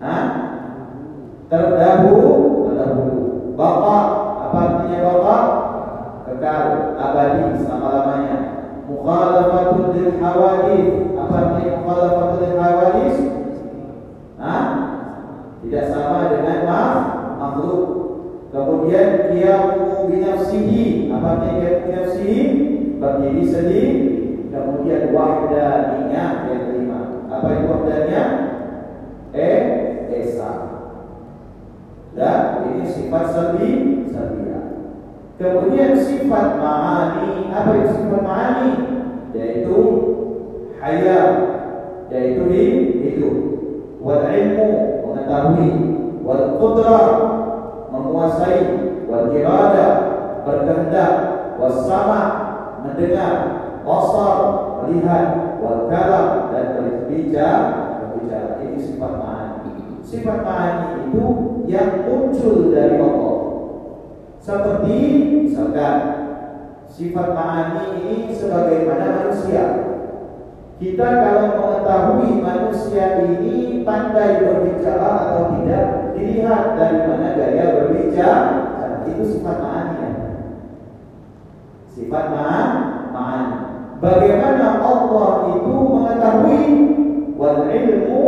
Hah? 0.00 0.24
Terdahulu, 1.52 2.28
terdahulu. 2.64 3.20
Baqa 3.54 3.98
apa 4.48 4.56
artinya 4.56 4.98
baqa? 5.04 5.38
Kekal, 6.26 6.64
abadi 6.96 7.44
selama-lamanya. 7.60 8.36
Mukhalafatul 8.88 9.94
lil 9.94 10.16
hawadith. 10.16 11.12
Apa 11.12 11.34
artinya 11.36 11.72
mukhalafatul 11.84 12.40
lil 12.40 12.56
hawadith? 12.56 13.18
Hah? 14.40 14.64
Tidak 15.60 15.84
sama 15.92 16.32
dengan 16.32 16.58
makhluk 17.36 17.95
Kemudian 18.54 19.34
qiyamu 19.34 20.06
binafsihi. 20.06 21.10
Apa 21.10 21.42
qiyamu 21.42 21.90
binafsihi? 21.90 22.40
Berdiri 23.02 23.42
sendiri. 23.42 23.94
Kemudian 24.54 25.10
wahdaniyah 25.10 26.30
yang 26.46 26.62
kelima. 26.70 27.26
Apa 27.26 27.46
itu 27.52 27.64
wahdaniyah? 27.66 28.28
Eh, 29.34 29.60
esa. 30.14 30.52
Dan 32.16 32.64
ini 32.72 32.86
sifat 32.88 33.24
salbi, 33.34 33.70
salbiyah. 34.08 34.64
Kemudian 35.36 35.92
sifat 35.98 36.56
ma'ani. 36.56 37.52
Apa 37.52 37.70
itu 37.76 37.88
sifat 37.92 38.22
ma'ani? 38.24 38.70
Yaitu 39.36 39.78
hayat, 40.80 41.34
yaitu 42.08 42.42
hidup. 43.04 43.36
Wal 44.00 44.24
ilmu, 44.32 44.68
mengetahui. 45.04 45.70
Wal 46.24 46.56
qudrah, 46.56 47.36
menguasai 47.92 48.60
wal 49.08 49.32
irada 49.32 49.88
berkehendak 50.44 51.12
wasama 51.56 52.20
mendengar 52.84 53.34
basar 53.86 54.38
melihat 54.82 55.58
wal 55.62 55.86
kalam 55.88 56.50
dan 56.52 56.66
berbicara 56.76 57.60
berbicara 58.02 58.62
ini 58.66 58.78
sifat 58.82 59.12
ma'ani 59.16 60.02
sifat 60.02 60.38
ma'ani 60.42 60.86
itu 61.08 61.26
yang 61.70 62.04
muncul 62.06 62.74
dari 62.74 62.98
Allah 62.98 63.38
seperti 64.42 64.96
misalkan 65.46 65.96
sifat 66.90 67.28
ma'ani 67.34 67.84
ini 68.02 68.34
sebagaimana 68.34 69.06
manusia 69.22 69.64
kita 70.76 71.08
kalau 71.08 71.44
mengetahui 71.56 72.30
manusia 72.44 73.24
ini 73.24 73.80
pandai 73.80 74.44
berbicara 74.44 75.08
atau 75.24 75.42
tidak 75.56 76.12
dilihat 76.12 76.76
dari 76.76 76.98
mana 77.06 77.28
gaya 77.32 77.64
berbicara 77.80 78.44
itu 79.12 79.22
sifat 79.38 79.56
ma'ani 79.62 80.08
sifat 81.92 82.26
ma'ani 82.32 83.56
bagaimana 84.02 84.82
Allah 84.82 85.30
itu 85.56 85.72
mengetahui 85.72 86.62
wal 87.36 87.60
ilmu 87.68 88.22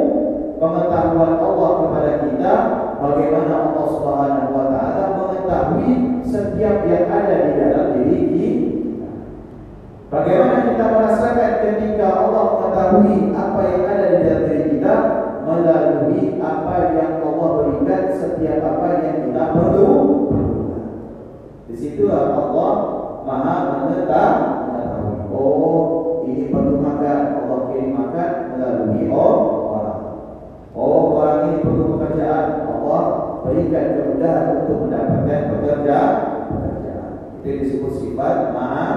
pengetahuan 0.59 1.33
Allah 1.39 1.71
kepada 1.83 2.13
kita 2.25 2.55
bagaimana 2.99 3.53
Allah 3.69 3.87
Subhanahu 3.91 4.51
wa 4.55 4.67
taala 4.75 5.05
mengetahui 5.19 5.91
setiap 6.27 6.87
yang 6.87 7.07
ada 7.09 7.35
di 7.47 7.53
dalam 7.57 7.87
diri 7.97 8.21
kita 8.33 8.49
Bagaimana 10.09 10.73
kita 10.73 10.85
merasakan 10.89 11.53
ketika 11.61 12.09
Allah 12.09 12.45
mengetahui 12.57 13.29
apa 13.37 13.61
yang 13.61 13.85
ada 13.93 14.07
di 14.09 14.21
dalam 14.25 14.49
melalui 15.49 16.37
apa 16.45 16.75
yang 16.93 17.13
Allah 17.25 17.49
berikan 17.65 18.05
setiap 18.13 18.61
apa 18.61 18.89
yang 19.01 19.17
kita 19.29 19.45
perlu. 19.57 20.08
Di 21.69 21.75
situ 21.77 22.09
Allah 22.09 22.99
Maha 23.29 23.55
mengetahui. 23.85 25.29
Oh, 25.29 26.25
ini 26.25 26.49
perlu 26.49 26.81
makan. 26.81 27.45
Allah 27.45 27.59
kirim 27.69 27.93
makan 27.93 28.31
melalui 28.57 29.05
orang. 29.13 30.01
Oh, 30.73 31.21
orang 31.21 31.37
ini 31.53 31.57
perlu 31.61 31.85
pekerjaan. 32.01 32.65
Allah 32.65 33.03
berikan 33.45 33.87
kemudahan 34.01 34.45
untuk 34.65 34.89
mendapatkan 34.89 35.41
pekerjaan. 35.53 36.15
Itu 37.39 37.49
disebut 37.61 37.93
sifat 38.01 38.57
maha 38.57 38.89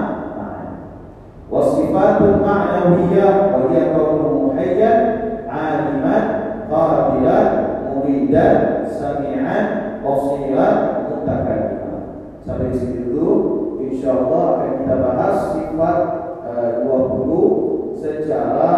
Wasifatul 1.52 2.40
ma'nawiyah 2.40 3.52
wa 3.52 3.68
hiya 3.68 3.92
kaunuhu 3.92 4.56
hayyan 4.56 4.98
'aliman 5.44 6.24
qadiran 6.64 7.48
muridan 7.92 8.88
sami'an 8.88 9.64
basiran 10.00 10.76
mutakalliman. 11.12 12.00
Sampai 12.40 12.72
di 12.72 12.76
sini 12.80 12.98
dulu 13.04 13.62
insyaallah 14.02 14.44
akan 14.58 14.70
kita 14.82 14.94
bahas 14.98 15.36
sifat 15.54 15.98
uh, 16.42 16.70
20 16.90 18.02
secara 18.02 18.71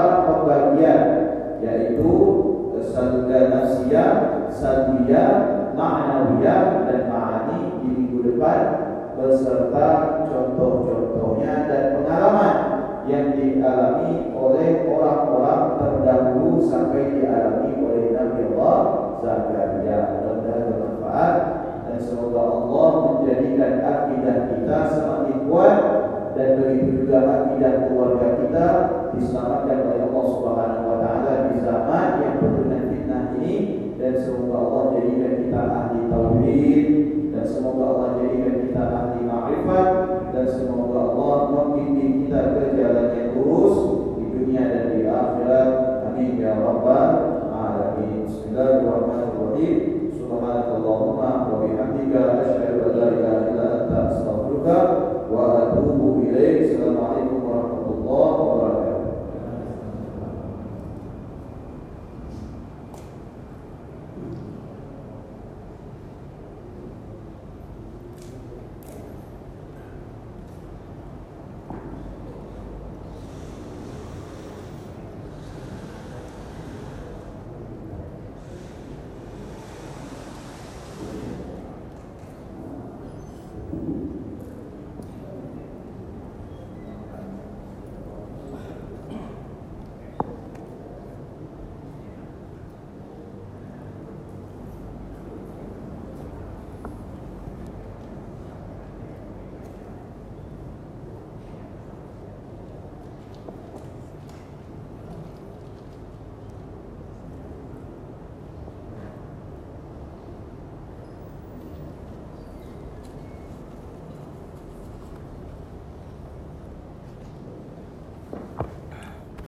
dan 40.45 40.61
semoga 40.61 41.09
Allah 41.09 41.36
membimbing 41.49 42.28
kita 42.28 42.53
ke 42.53 42.76
jalan 42.76 43.16
yang 43.16 43.32
lurus 43.32 43.76
di 44.20 44.24
dunia 44.28 44.61
dan 44.68 44.84
di 44.92 45.09
akhirat. 45.09 45.68
Amin 46.05 46.36
ya 46.36 46.61
rabbal 46.61 47.12
alamin. 47.49 48.28
Bismillahirrahmanirrahim. 48.28 50.12
Subhanallah. 50.12 50.93